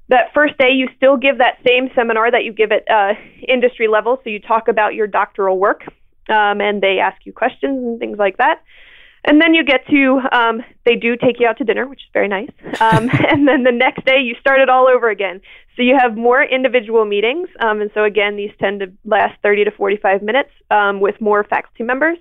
That 0.09 0.33
first 0.35 0.59
day, 0.59 0.72
you 0.72 0.88
still 0.96 1.16
give 1.16 1.38
that 1.38 1.59
same 1.66 1.88
seminar 1.94 2.30
that 2.30 2.44
you 2.44 2.52
give 2.52 2.70
at 2.72 2.90
uh, 2.90 3.14
industry 3.46 3.88
level. 3.88 4.20
So, 4.22 4.30
you 4.30 4.40
talk 4.40 4.68
about 4.68 4.94
your 4.94 5.06
doctoral 5.06 5.59
work 5.59 5.85
um, 6.28 6.61
and 6.61 6.83
they 6.83 6.98
ask 6.98 7.24
you 7.24 7.33
questions 7.33 7.83
and 7.83 7.98
things 7.98 8.18
like 8.18 8.37
that. 8.37 8.62
And 9.24 9.40
then 9.40 9.52
you 9.52 9.64
get 9.64 9.87
to, 9.88 10.20
um, 10.33 10.62
they 10.87 10.96
do 10.96 11.14
take 11.16 11.40
you 11.40 11.46
out 11.46 11.59
to 11.59 11.64
dinner, 11.64 11.87
which 11.87 12.00
is 12.00 12.09
very 12.12 12.28
nice. 12.28 12.50
Um, 12.80 13.11
and 13.28 13.46
then 13.46 13.64
the 13.64 13.72
next 13.72 14.04
day, 14.06 14.20
you 14.20 14.35
start 14.40 14.61
it 14.61 14.68
all 14.70 14.88
over 14.88 15.11
again. 15.11 15.40
So 15.76 15.83
you 15.83 15.96
have 15.98 16.16
more 16.16 16.42
individual 16.42 17.04
meetings. 17.04 17.48
Um, 17.61 17.80
and 17.80 17.90
so, 17.94 18.04
again, 18.04 18.37
these 18.37 18.50
tend 18.59 18.80
to 18.80 18.92
last 19.04 19.40
30 19.42 19.64
to 19.64 19.70
45 19.70 20.22
minutes 20.22 20.50
um, 20.70 21.00
with 21.00 21.20
more 21.20 21.44
faculty 21.44 21.85
members. 21.85 22.18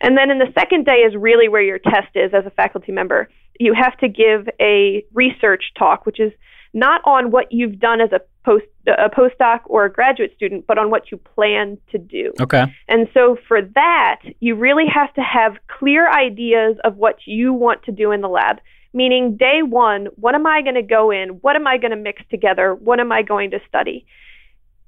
And 0.00 0.16
then 0.16 0.30
in 0.30 0.38
the 0.38 0.52
second 0.58 0.84
day 0.84 1.02
is 1.06 1.14
really 1.16 1.48
where 1.48 1.62
your 1.62 1.78
test 1.78 2.14
is 2.14 2.32
as 2.34 2.44
a 2.46 2.50
faculty 2.50 2.92
member. 2.92 3.28
You 3.58 3.74
have 3.74 3.96
to 3.98 4.08
give 4.08 4.48
a 4.60 5.04
research 5.12 5.64
talk, 5.78 6.06
which 6.06 6.20
is 6.20 6.32
not 6.74 7.00
on 7.04 7.30
what 7.30 7.52
you've 7.52 7.78
done 7.78 8.00
as 8.00 8.10
a 8.12 8.20
post 8.44 8.64
a 8.86 9.08
postdoc 9.08 9.60
or 9.64 9.86
a 9.86 9.92
graduate 9.92 10.32
student, 10.36 10.66
but 10.66 10.76
on 10.76 10.90
what 10.90 11.10
you 11.10 11.16
plan 11.16 11.78
to 11.90 11.96
do. 11.96 12.32
Okay. 12.38 12.64
And 12.88 13.08
so 13.14 13.38
for 13.48 13.62
that, 13.62 14.20
you 14.40 14.56
really 14.56 14.84
have 14.92 15.14
to 15.14 15.22
have 15.22 15.54
clear 15.78 16.10
ideas 16.10 16.76
of 16.84 16.96
what 16.96 17.16
you 17.24 17.54
want 17.54 17.82
to 17.84 17.92
do 17.92 18.10
in 18.10 18.20
the 18.20 18.28
lab. 18.28 18.58
Meaning, 18.94 19.36
day 19.36 19.60
one, 19.62 20.06
what 20.16 20.34
am 20.34 20.46
I 20.46 20.62
going 20.62 20.76
to 20.76 20.82
go 20.82 21.10
in? 21.10 21.40
What 21.40 21.56
am 21.56 21.66
I 21.66 21.76
going 21.78 21.90
to 21.90 21.96
mix 21.96 22.22
together? 22.30 22.74
What 22.74 23.00
am 23.00 23.10
I 23.12 23.22
going 23.22 23.50
to 23.50 23.58
study? 23.68 24.06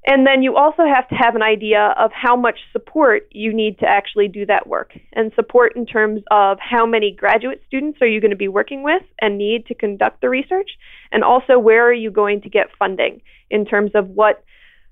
And 0.06 0.24
then 0.24 0.44
you 0.44 0.54
also 0.54 0.84
have 0.86 1.08
to 1.08 1.16
have 1.16 1.34
an 1.34 1.42
idea 1.42 1.92
of 1.98 2.12
how 2.12 2.36
much 2.36 2.60
support 2.72 3.26
you 3.32 3.52
need 3.52 3.80
to 3.80 3.86
actually 3.86 4.28
do 4.28 4.46
that 4.46 4.68
work. 4.68 4.96
And 5.14 5.32
support 5.34 5.74
in 5.74 5.84
terms 5.84 6.22
of 6.30 6.58
how 6.60 6.86
many 6.86 7.10
graduate 7.10 7.60
students 7.66 7.98
are 8.00 8.06
you 8.06 8.20
going 8.20 8.30
to 8.30 8.36
be 8.36 8.46
working 8.46 8.84
with 8.84 9.02
and 9.20 9.36
need 9.36 9.66
to 9.66 9.74
conduct 9.74 10.20
the 10.20 10.28
research? 10.28 10.70
And 11.10 11.24
also, 11.24 11.58
where 11.58 11.84
are 11.84 11.92
you 11.92 12.12
going 12.12 12.42
to 12.42 12.48
get 12.48 12.68
funding 12.78 13.20
in 13.50 13.66
terms 13.66 13.90
of 13.96 14.10
what 14.10 14.44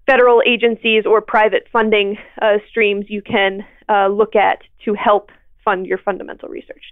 federal 0.06 0.42
agencies 0.44 1.04
or 1.06 1.20
private 1.20 1.68
funding 1.72 2.18
uh, 2.42 2.58
streams 2.68 3.06
you 3.08 3.22
can 3.22 3.64
uh, 3.88 4.08
look 4.08 4.34
at 4.34 4.62
to 4.84 4.94
help 4.94 5.30
fund 5.64 5.86
your 5.86 5.98
fundamental 5.98 6.48
research? 6.48 6.82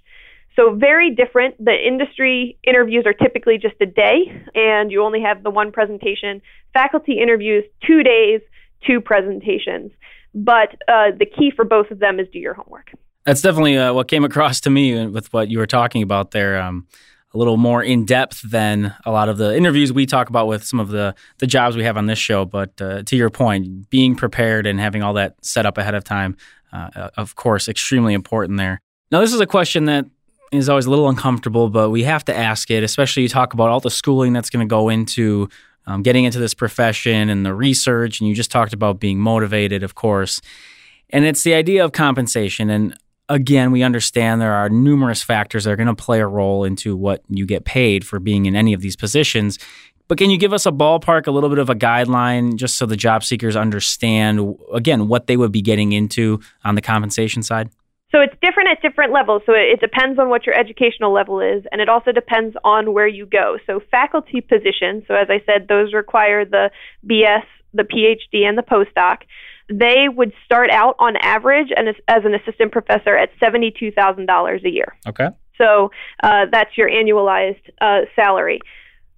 So, 0.56 0.74
very 0.74 1.14
different. 1.14 1.62
The 1.64 1.74
industry 1.74 2.58
interviews 2.62 3.04
are 3.06 3.14
typically 3.14 3.56
just 3.58 3.76
a 3.80 3.86
day, 3.86 4.30
and 4.54 4.90
you 4.90 5.02
only 5.02 5.22
have 5.22 5.42
the 5.42 5.50
one 5.50 5.72
presentation. 5.72 6.42
Faculty 6.74 7.18
interviews, 7.18 7.64
two 7.86 8.02
days, 8.02 8.40
two 8.86 9.00
presentations. 9.00 9.92
But 10.34 10.70
uh, 10.88 11.12
the 11.18 11.26
key 11.26 11.52
for 11.54 11.64
both 11.64 11.90
of 11.90 11.98
them 11.98 12.18
is 12.20 12.26
do 12.32 12.38
your 12.38 12.54
homework. 12.54 12.92
That's 13.24 13.40
definitely 13.40 13.78
uh, 13.78 13.92
what 13.92 14.08
came 14.08 14.24
across 14.24 14.60
to 14.60 14.70
me 14.70 15.06
with 15.06 15.32
what 15.32 15.48
you 15.48 15.58
were 15.58 15.66
talking 15.66 16.02
about 16.02 16.32
there. 16.32 16.60
Um, 16.60 16.86
a 17.34 17.38
little 17.38 17.56
more 17.56 17.82
in 17.82 18.04
depth 18.04 18.42
than 18.42 18.94
a 19.06 19.10
lot 19.10 19.28
of 19.28 19.38
the 19.38 19.56
interviews 19.56 19.90
we 19.90 20.04
talk 20.04 20.28
about 20.28 20.48
with 20.48 20.64
some 20.64 20.78
of 20.78 20.88
the 20.88 21.14
the 21.38 21.46
jobs 21.46 21.76
we 21.76 21.84
have 21.84 21.96
on 21.96 22.06
this 22.06 22.18
show. 22.18 22.44
But 22.44 22.80
uh, 22.80 23.02
to 23.04 23.16
your 23.16 23.30
point, 23.30 23.88
being 23.88 24.14
prepared 24.14 24.66
and 24.66 24.78
having 24.78 25.02
all 25.02 25.14
that 25.14 25.42
set 25.44 25.64
up 25.64 25.78
ahead 25.78 25.94
of 25.94 26.04
time, 26.04 26.36
uh, 26.72 27.08
of 27.16 27.34
course, 27.36 27.68
extremely 27.68 28.12
important 28.12 28.58
there. 28.58 28.80
Now, 29.10 29.20
this 29.20 29.32
is 29.32 29.40
a 29.40 29.46
question 29.46 29.86
that 29.86 30.06
is 30.52 30.68
always 30.68 30.86
a 30.86 30.90
little 30.90 31.08
uncomfortable, 31.08 31.70
but 31.70 31.90
we 31.90 32.02
have 32.04 32.24
to 32.26 32.36
ask 32.36 32.70
it, 32.70 32.82
especially 32.82 33.22
you 33.22 33.28
talk 33.28 33.54
about 33.54 33.70
all 33.70 33.80
the 33.80 33.90
schooling 33.90 34.32
that's 34.32 34.50
going 34.50 34.66
to 34.66 34.70
go 34.70 34.88
into 34.88 35.48
um, 35.86 36.02
getting 36.02 36.24
into 36.24 36.38
this 36.38 36.54
profession 36.54 37.28
and 37.28 37.44
the 37.44 37.54
research, 37.54 38.20
and 38.20 38.28
you 38.28 38.34
just 38.34 38.50
talked 38.50 38.72
about 38.72 39.00
being 39.00 39.18
motivated, 39.18 39.82
of 39.82 39.94
course. 39.94 40.40
And 41.10 41.24
it's 41.24 41.42
the 41.42 41.54
idea 41.54 41.84
of 41.84 41.92
compensation. 41.92 42.70
And 42.70 42.96
again, 43.28 43.72
we 43.72 43.82
understand 43.82 44.40
there 44.40 44.52
are 44.52 44.68
numerous 44.68 45.22
factors 45.22 45.64
that 45.64 45.70
are 45.70 45.76
going 45.76 45.88
to 45.88 45.94
play 45.94 46.20
a 46.20 46.26
role 46.26 46.64
into 46.64 46.96
what 46.96 47.22
you 47.28 47.46
get 47.46 47.64
paid 47.64 48.06
for 48.06 48.20
being 48.20 48.46
in 48.46 48.54
any 48.54 48.72
of 48.72 48.80
these 48.80 48.96
positions. 48.96 49.58
But 50.08 50.18
can 50.18 50.30
you 50.30 50.38
give 50.38 50.52
us 50.52 50.66
a 50.66 50.72
ballpark, 50.72 51.26
a 51.26 51.30
little 51.30 51.48
bit 51.48 51.58
of 51.58 51.70
a 51.70 51.74
guideline, 51.74 52.56
just 52.56 52.76
so 52.76 52.86
the 52.86 52.96
job 52.96 53.24
seekers 53.24 53.56
understand, 53.56 54.56
again, 54.72 55.08
what 55.08 55.26
they 55.26 55.36
would 55.36 55.52
be 55.52 55.62
getting 55.62 55.92
into 55.92 56.40
on 56.64 56.74
the 56.74 56.82
compensation 56.82 57.42
side? 57.42 57.70
So 58.12 58.20
it's 58.20 58.34
different 58.42 58.68
at 58.68 58.82
different 58.82 59.12
levels. 59.12 59.42
So 59.46 59.52
it 59.54 59.80
depends 59.80 60.18
on 60.18 60.28
what 60.28 60.44
your 60.44 60.54
educational 60.54 61.12
level 61.12 61.40
is, 61.40 61.64
and 61.72 61.80
it 61.80 61.88
also 61.88 62.12
depends 62.12 62.54
on 62.62 62.92
where 62.92 63.06
you 63.06 63.24
go. 63.24 63.58
So 63.66 63.80
faculty 63.90 64.40
positions, 64.42 65.04
so 65.08 65.14
as 65.14 65.28
I 65.30 65.42
said, 65.46 65.66
those 65.68 65.94
require 65.94 66.44
the 66.44 66.70
BS, 67.06 67.44
the 67.72 67.84
PhD, 67.84 68.46
and 68.46 68.58
the 68.58 68.62
postdoc. 68.62 69.22
They 69.68 70.08
would 70.08 70.32
start 70.44 70.70
out 70.70 70.96
on 70.98 71.16
average 71.16 71.68
and 71.74 71.88
as, 71.88 71.94
as 72.06 72.24
an 72.24 72.34
assistant 72.34 72.72
professor 72.72 73.16
at 73.16 73.30
$72,000 73.40 74.64
a 74.64 74.68
year. 74.68 74.94
Okay. 75.08 75.28
So 75.56 75.90
uh, 76.22 76.46
that's 76.52 76.76
your 76.76 76.90
annualized 76.90 77.62
uh, 77.80 78.00
salary 78.14 78.60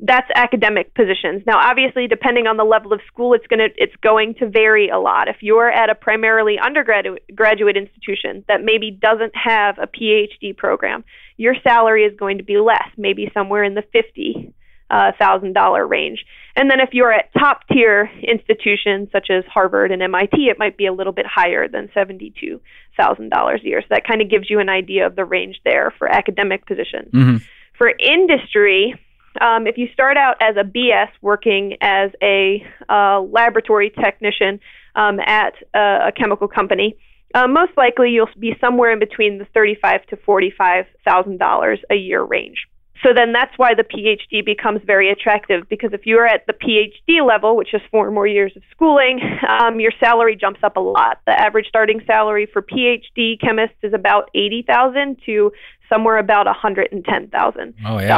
that's 0.01 0.29
academic 0.35 0.93
positions. 0.95 1.43
Now, 1.47 1.59
obviously, 1.59 2.09
depending 2.09 2.47
on 2.47 2.57
the 2.57 2.65
level 2.65 2.93
of 2.93 3.01
school, 3.07 3.33
it's 3.35 3.47
going 3.47 3.61
to 3.61 3.69
it's 3.77 3.95
going 4.03 4.35
to 4.37 4.49
vary 4.49 4.89
a 4.89 4.99
lot. 4.99 5.29
If 5.29 5.37
you're 5.41 5.71
at 5.71 5.89
a 5.89 5.95
primarily 5.95 6.59
undergraduate 6.59 7.25
graduate 7.35 7.77
institution 7.77 8.45
that 8.49 8.63
maybe 8.63 8.91
doesn't 8.91 9.33
have 9.37 9.79
a 9.79 9.87
PhD 9.87 10.57
program, 10.57 11.05
your 11.37 11.55
salary 11.63 12.05
is 12.05 12.17
going 12.19 12.39
to 12.39 12.45
be 12.45 12.59
less, 12.59 12.89
maybe 12.97 13.31
somewhere 13.33 13.63
in 13.63 13.75
the 13.75 13.85
fifty 13.93 14.53
uh, 14.91 15.13
thousand 15.19 15.53
dollar 15.53 15.87
range. 15.87 16.25
And 16.57 16.71
then 16.71 16.81
if 16.81 16.91
you're 16.93 17.13
at 17.13 17.33
top 17.33 17.61
tier 17.73 18.11
institutions 18.23 19.09
such 19.13 19.29
as 19.31 19.45
Harvard 19.47 19.91
and 19.93 20.03
MIT, 20.03 20.37
it 20.49 20.59
might 20.59 20.77
be 20.77 20.87
a 20.87 20.93
little 20.93 21.13
bit 21.13 21.27
higher 21.27 21.69
than 21.69 21.89
seventy 21.95 22.35
two 22.41 22.61
thousand 22.97 23.31
dollars 23.31 23.61
a 23.65 23.69
year. 23.69 23.81
So 23.81 23.89
that 23.91 24.07
kind 24.07 24.21
of 24.21 24.29
gives 24.29 24.51
you 24.51 24.59
an 24.59 24.69
idea 24.69 25.07
of 25.07 25.15
the 25.15 25.25
range 25.25 25.61
there 25.65 25.93
for 25.99 26.09
academic 26.09 26.67
positions. 26.67 27.13
Mm-hmm. 27.13 27.37
For 27.79 27.91
industry, 27.99 28.95
um, 29.41 29.67
if 29.67 29.77
you 29.79 29.89
start 29.93 30.17
out 30.17 30.37
as 30.41 30.57
a 30.57 30.65
BS 30.65 31.09
working 31.21 31.77
as 31.81 32.11
a 32.23 32.65
uh, 32.89 33.21
laboratory 33.21 33.91
technician 33.91 34.61
um, 34.95 35.21
at 35.21 35.55
a, 35.75 36.09
a, 36.09 36.13
chemical 36.13 36.49
company, 36.49 36.97
uh, 37.35 37.47
most 37.49 37.73
likely 37.77 38.11
you'll 38.11 38.29
be 38.39 38.55
somewhere 38.61 38.93
in 38.93 38.99
between 38.99 39.39
the 39.39 39.47
thirty-five 39.55 40.07
to 40.07 40.17
forty-five 40.17 40.87
thousand 41.05 41.39
dollars 41.39 41.81
a 41.91 41.97
year 41.97 42.23
range. 42.23 42.67
So 43.03 43.13
then 43.13 43.33
that's 43.33 43.53
why 43.59 43.75
the 43.75 43.83
PhD 43.83 44.43
becomes 44.45 44.81
very 44.87 45.11
attractive 45.11 45.69
because 45.69 45.93
if 45.93 46.07
you 46.07 46.17
are 46.19 46.27
at 46.27 46.47
the 46.47 46.55
PhD 46.55 47.27
level, 47.27 47.55
which 47.55 47.75
is 47.75 47.83
four 47.91 48.11
more 48.11 48.27
years 48.27 48.53
of 48.57 48.63
schooling, 48.71 49.21
um, 49.49 49.79
your 49.79 49.93
salary 50.01 50.37
jumps 50.37 50.61
up 50.63 50.77
a 50.77 50.81
lot. 50.81 51.21
The 51.27 51.39
average 51.39 51.67
starting 51.69 52.01
salary 52.07 52.49
for 52.51 52.63
PhD 52.63 53.39
chemists 53.39 53.77
is 53.83 53.93
about 53.93 54.31
eighty 54.35 54.65
thousand 54.67 55.19
to 55.27 55.53
somewhere 55.89 56.19
about 56.19 56.47
$110,000 56.47 57.75
oh, 57.87 57.99
yeah. 57.99 58.09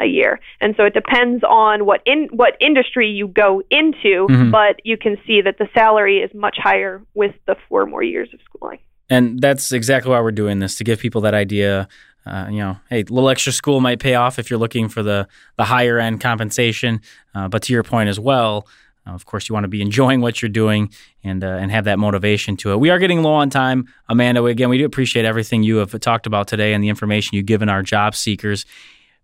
A 0.00 0.06
year. 0.06 0.40
And 0.60 0.74
so 0.76 0.84
it 0.84 0.94
depends 0.94 1.44
on 1.44 1.84
what 1.84 2.00
in 2.06 2.28
what 2.32 2.56
industry 2.60 3.08
you 3.08 3.28
go 3.28 3.62
into, 3.70 4.26
mm-hmm. 4.28 4.50
but 4.50 4.80
you 4.84 4.96
can 4.96 5.16
see 5.26 5.40
that 5.42 5.58
the 5.58 5.68
salary 5.74 6.18
is 6.18 6.30
much 6.34 6.56
higher 6.58 7.02
with 7.14 7.34
the 7.46 7.56
four 7.68 7.86
more 7.86 8.02
years 8.02 8.28
of 8.32 8.40
schooling. 8.44 8.78
And 9.08 9.40
that's 9.40 9.72
exactly 9.72 10.10
why 10.10 10.20
we're 10.20 10.30
doing 10.30 10.60
this 10.60 10.76
to 10.76 10.84
give 10.84 11.00
people 11.00 11.20
that 11.22 11.34
idea. 11.34 11.88
Uh, 12.26 12.46
you 12.50 12.58
know, 12.58 12.78
hey, 12.90 13.00
a 13.00 13.12
little 13.12 13.30
extra 13.30 13.52
school 13.52 13.80
might 13.80 13.98
pay 13.98 14.14
off 14.14 14.38
if 14.38 14.50
you're 14.50 14.58
looking 14.58 14.88
for 14.88 15.02
the 15.02 15.26
the 15.56 15.64
higher 15.64 15.98
end 15.98 16.20
compensation. 16.20 17.00
Uh, 17.34 17.48
but 17.48 17.62
to 17.62 17.72
your 17.72 17.82
point 17.82 18.08
as 18.08 18.20
well, 18.20 18.66
uh, 19.06 19.12
of 19.12 19.24
course, 19.26 19.48
you 19.48 19.54
want 19.54 19.64
to 19.64 19.68
be 19.68 19.82
enjoying 19.82 20.20
what 20.20 20.42
you're 20.42 20.48
doing 20.48 20.92
and 21.24 21.42
uh, 21.42 21.46
and 21.46 21.70
have 21.70 21.84
that 21.84 21.98
motivation 21.98 22.56
to 22.58 22.72
it. 22.72 22.80
We 22.80 22.90
are 22.90 22.98
getting 22.98 23.22
low 23.22 23.34
on 23.34 23.50
time, 23.50 23.88
Amanda. 24.08 24.44
Again, 24.44 24.68
we 24.68 24.78
do 24.78 24.84
appreciate 24.84 25.24
everything 25.24 25.62
you 25.62 25.76
have 25.76 25.98
talked 26.00 26.26
about 26.26 26.48
today 26.48 26.74
and 26.74 26.84
the 26.84 26.88
information 26.88 27.36
you've 27.36 27.46
given 27.46 27.68
our 27.68 27.82
job 27.82 28.14
seekers. 28.14 28.66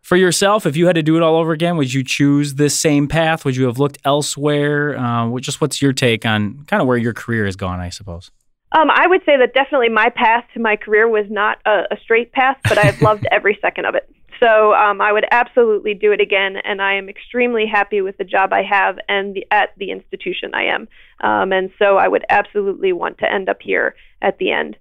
For 0.07 0.15
yourself, 0.15 0.67
if 0.67 0.77
you 0.77 0.87
had 0.87 0.95
to 0.95 1.03
do 1.03 1.17
it 1.17 1.23
all 1.25 1.35
over 1.35 1.51
again, 1.51 1.77
would 1.79 1.93
you 1.93 2.05
choose 2.05 2.55
this 2.55 2.79
same 2.79 3.09
path? 3.09 3.45
Would 3.45 3.57
you 3.57 3.67
have 3.67 3.81
looked 3.81 3.99
elsewhere? 4.05 4.97
Uh, 4.97 5.37
just 5.41 5.61
what's 5.61 5.83
your 5.83 5.93
take 5.93 6.25
on 6.25 6.65
kind 6.69 6.81
of 6.81 6.87
where 6.87 6.97
your 6.97 7.13
career 7.13 7.45
has 7.45 7.57
gone? 7.57 7.81
I 7.81 7.89
suppose. 7.89 8.31
Um, 8.71 8.89
I 8.89 9.09
would 9.09 9.23
say 9.27 9.37
that 9.37 9.53
definitely 9.53 9.89
my 9.89 10.11
path 10.11 10.45
to 10.55 10.61
my 10.61 10.77
career 10.77 11.09
was 11.09 11.27
not 11.29 11.59
a, 11.67 11.87
a 11.91 11.97
straight 12.01 12.31
path, 12.31 12.57
but 12.69 12.79
I've 12.79 13.03
loved 13.03 13.27
every 13.33 13.59
second 13.61 13.87
of 13.87 13.97
it. 13.97 14.09
So 14.39 14.75
um, 14.75 15.01
I 15.01 15.11
would 15.11 15.27
absolutely 15.33 15.95
do 15.95 16.13
it 16.13 16.21
again, 16.21 16.59
and 16.63 16.81
I 16.81 16.95
am 16.95 17.09
extremely 17.09 17.67
happy 17.67 18.01
with 18.01 18.17
the 18.17 18.23
job 18.23 18.53
I 18.53 18.63
have 18.63 19.01
and 19.09 19.35
the, 19.35 19.45
at 19.51 19.71
the 19.77 19.91
institution 19.91 20.55
I 20.55 20.67
am. 20.67 20.87
Um, 21.21 21.51
and 21.51 21.73
so 21.81 21.97
I 21.97 22.07
would 22.07 22.25
absolutely 22.29 22.93
want 22.93 23.19
to 23.19 23.33
end 23.33 23.49
up 23.49 23.59
here 23.61 23.97
at 24.23 24.39
the 24.39 24.53
end, 24.53 24.77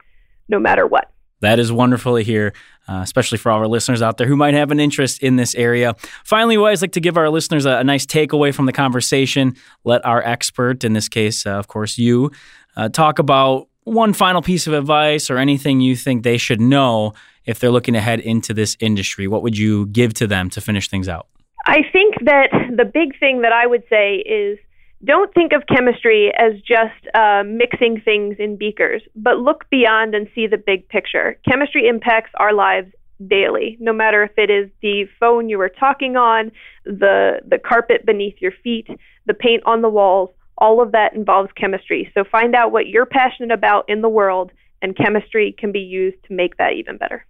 no 0.50 0.60
matter 0.60 0.86
what. 0.86 1.10
That 1.46 1.60
is 1.60 1.72
wonderful 1.72 2.18
to 2.18 2.24
hear, 2.24 2.54
uh, 2.88 3.02
especially 3.04 3.38
for 3.38 3.52
all 3.52 3.60
our 3.60 3.68
listeners 3.68 4.02
out 4.02 4.18
there 4.18 4.26
who 4.26 4.36
might 4.36 4.56
have 4.56 4.72
an 4.72 4.80
interest 4.80 5.22
in 5.22 5.36
this 5.36 5.54
area. 5.54 5.96
Finally, 6.24 6.58
we 6.58 6.64
always 6.64 6.82
like 6.82 6.94
to 6.94 7.00
give 7.00 7.18
our 7.18 7.30
listeners 7.30 7.66
a, 7.66 7.78
a 7.78 7.84
nice 7.84 8.06
takeaway 8.06 8.54
from 8.54 8.66
the 8.66 8.74
conversation. 8.74 9.56
Let 9.84 10.04
our 10.06 10.24
expert, 10.24 10.84
in 10.84 10.94
this 10.94 11.08
case, 11.08 11.46
uh, 11.46 11.52
of 11.52 11.68
course, 11.68 12.00
you, 12.00 12.32
uh, 12.76 12.90
talk 12.90 13.20
about 13.20 13.68
one 13.84 14.14
final 14.14 14.42
piece 14.42 14.66
of 14.66 14.74
advice 14.74 15.30
or 15.30 15.38
anything 15.38 15.82
you 15.82 15.96
think 15.96 16.24
they 16.24 16.38
should 16.38 16.60
know 16.60 17.14
if 17.46 17.60
they're 17.60 17.72
looking 17.72 17.94
to 17.94 18.02
head 18.02 18.20
into 18.20 18.54
this 18.54 18.76
industry? 18.80 19.28
What 19.28 19.44
would 19.44 19.58
you 19.58 19.86
give 19.88 20.16
to 20.16 20.28
them 20.28 20.50
to 20.50 20.62
finish 20.62 20.90
things 20.90 21.08
out? 21.08 21.28
I 21.68 21.82
think 21.94 22.16
that 22.22 22.50
the 22.76 22.86
big 22.86 23.20
thing 23.20 23.42
that 23.42 23.52
I 23.52 23.68
would 23.68 23.84
say 23.90 24.18
is 24.18 24.58
don't 25.06 25.34
think 25.34 25.52
of 25.54 25.64
chemistry 25.68 26.32
as 26.38 26.54
just 26.62 27.16
uh, 27.16 27.44
mixing 27.46 28.02
things 28.02 28.36
in 28.40 28.58
beakers, 28.58 29.02
but 29.16 29.38
look 29.38 29.70
beyond 29.70 30.16
and 30.16 30.28
see 30.36 30.48
the 30.48 30.58
big 30.58 30.88
picture. 30.90 31.38
Chemistry 31.48 31.88
impacts 31.88 32.32
our 32.36 32.54
lives 32.54 32.92
daily, 33.28 33.78
no 33.80 33.94
matter 33.94 34.24
if 34.24 34.32
it 34.38 34.50
is 34.50 34.70
the 34.82 35.06
phone 35.20 35.48
you 35.48 35.58
were 35.58 35.70
talking 35.70 36.18
on, 36.18 36.52
the 36.86 37.40
the 37.48 37.58
carpet 37.58 38.06
beneath 38.06 38.36
your 38.40 38.52
feet, 38.64 38.88
the 39.26 39.34
paint 39.34 39.64
on 39.66 39.82
the 39.82 39.90
walls. 39.90 40.30
All 40.58 40.82
of 40.82 40.92
that 40.94 41.14
involves 41.14 41.52
chemistry. 41.54 42.10
So 42.14 42.24
find 42.24 42.56
out 42.56 42.72
what 42.72 42.88
you're 42.88 43.06
passionate 43.06 43.52
about 43.52 43.86
in 43.90 44.02
the 44.02 44.10
world, 44.10 44.52
and 44.82 44.96
chemistry 44.96 45.56
can 45.58 45.72
be 45.72 45.80
used 45.80 46.18
to 46.28 46.34
make 46.34 46.58
that 46.58 46.74
even 46.74 46.98
better. 46.98 47.26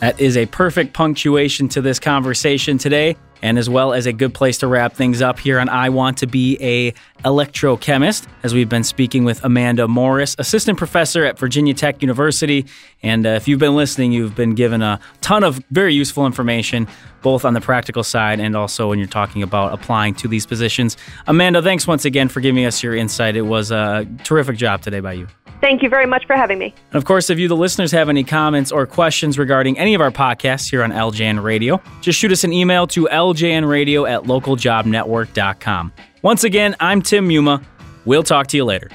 That 0.00 0.20
is 0.20 0.36
a 0.36 0.44
perfect 0.46 0.92
punctuation 0.92 1.68
to 1.68 1.80
this 1.80 1.98
conversation 1.98 2.76
today, 2.76 3.16
and 3.40 3.58
as 3.58 3.70
well 3.70 3.94
as 3.94 4.04
a 4.04 4.12
good 4.12 4.34
place 4.34 4.58
to 4.58 4.66
wrap 4.66 4.92
things 4.92 5.22
up 5.22 5.38
here 5.38 5.58
on 5.58 5.70
I 5.70 5.88
Want 5.88 6.18
to 6.18 6.26
Be 6.26 6.58
a 6.60 6.92
Electrochemist, 7.24 8.26
as 8.42 8.52
we've 8.52 8.68
been 8.68 8.84
speaking 8.84 9.24
with 9.24 9.42
Amanda 9.42 9.88
Morris, 9.88 10.36
assistant 10.38 10.76
professor 10.76 11.24
at 11.24 11.38
Virginia 11.38 11.72
Tech 11.72 12.02
University. 12.02 12.66
And 13.02 13.26
uh, 13.26 13.30
if 13.30 13.48
you've 13.48 13.58
been 13.58 13.74
listening, 13.74 14.12
you've 14.12 14.36
been 14.36 14.54
given 14.54 14.82
a 14.82 15.00
ton 15.22 15.42
of 15.42 15.64
very 15.70 15.94
useful 15.94 16.26
information, 16.26 16.86
both 17.22 17.46
on 17.46 17.54
the 17.54 17.62
practical 17.62 18.04
side 18.04 18.38
and 18.38 18.54
also 18.54 18.90
when 18.90 18.98
you're 18.98 19.08
talking 19.08 19.42
about 19.42 19.72
applying 19.72 20.14
to 20.16 20.28
these 20.28 20.44
positions. 20.44 20.98
Amanda, 21.26 21.62
thanks 21.62 21.86
once 21.86 22.04
again 22.04 22.28
for 22.28 22.40
giving 22.40 22.66
us 22.66 22.82
your 22.82 22.94
insight. 22.94 23.34
It 23.34 23.42
was 23.42 23.70
a 23.70 24.06
terrific 24.24 24.58
job 24.58 24.82
today 24.82 25.00
by 25.00 25.14
you. 25.14 25.26
Thank 25.66 25.82
you 25.82 25.88
very 25.88 26.06
much 26.06 26.28
for 26.28 26.36
having 26.36 26.60
me. 26.60 26.66
And 26.92 26.94
of 26.94 27.04
course, 27.04 27.28
if 27.28 27.40
you, 27.40 27.48
the 27.48 27.56
listeners, 27.56 27.90
have 27.90 28.08
any 28.08 28.22
comments 28.22 28.70
or 28.70 28.86
questions 28.86 29.36
regarding 29.36 29.76
any 29.80 29.94
of 29.94 30.00
our 30.00 30.12
podcasts 30.12 30.70
here 30.70 30.84
on 30.84 30.92
LJN 30.92 31.42
Radio, 31.42 31.82
just 32.00 32.20
shoot 32.20 32.30
us 32.30 32.44
an 32.44 32.52
email 32.52 32.86
to 32.86 33.08
ljnradio 33.10 34.08
at 34.08 34.22
localjobnetwork.com. 34.22 35.92
Once 36.22 36.44
again, 36.44 36.76
I'm 36.78 37.02
Tim 37.02 37.28
Muma. 37.28 37.64
We'll 38.04 38.22
talk 38.22 38.46
to 38.48 38.56
you 38.56 38.64
later. 38.64 38.90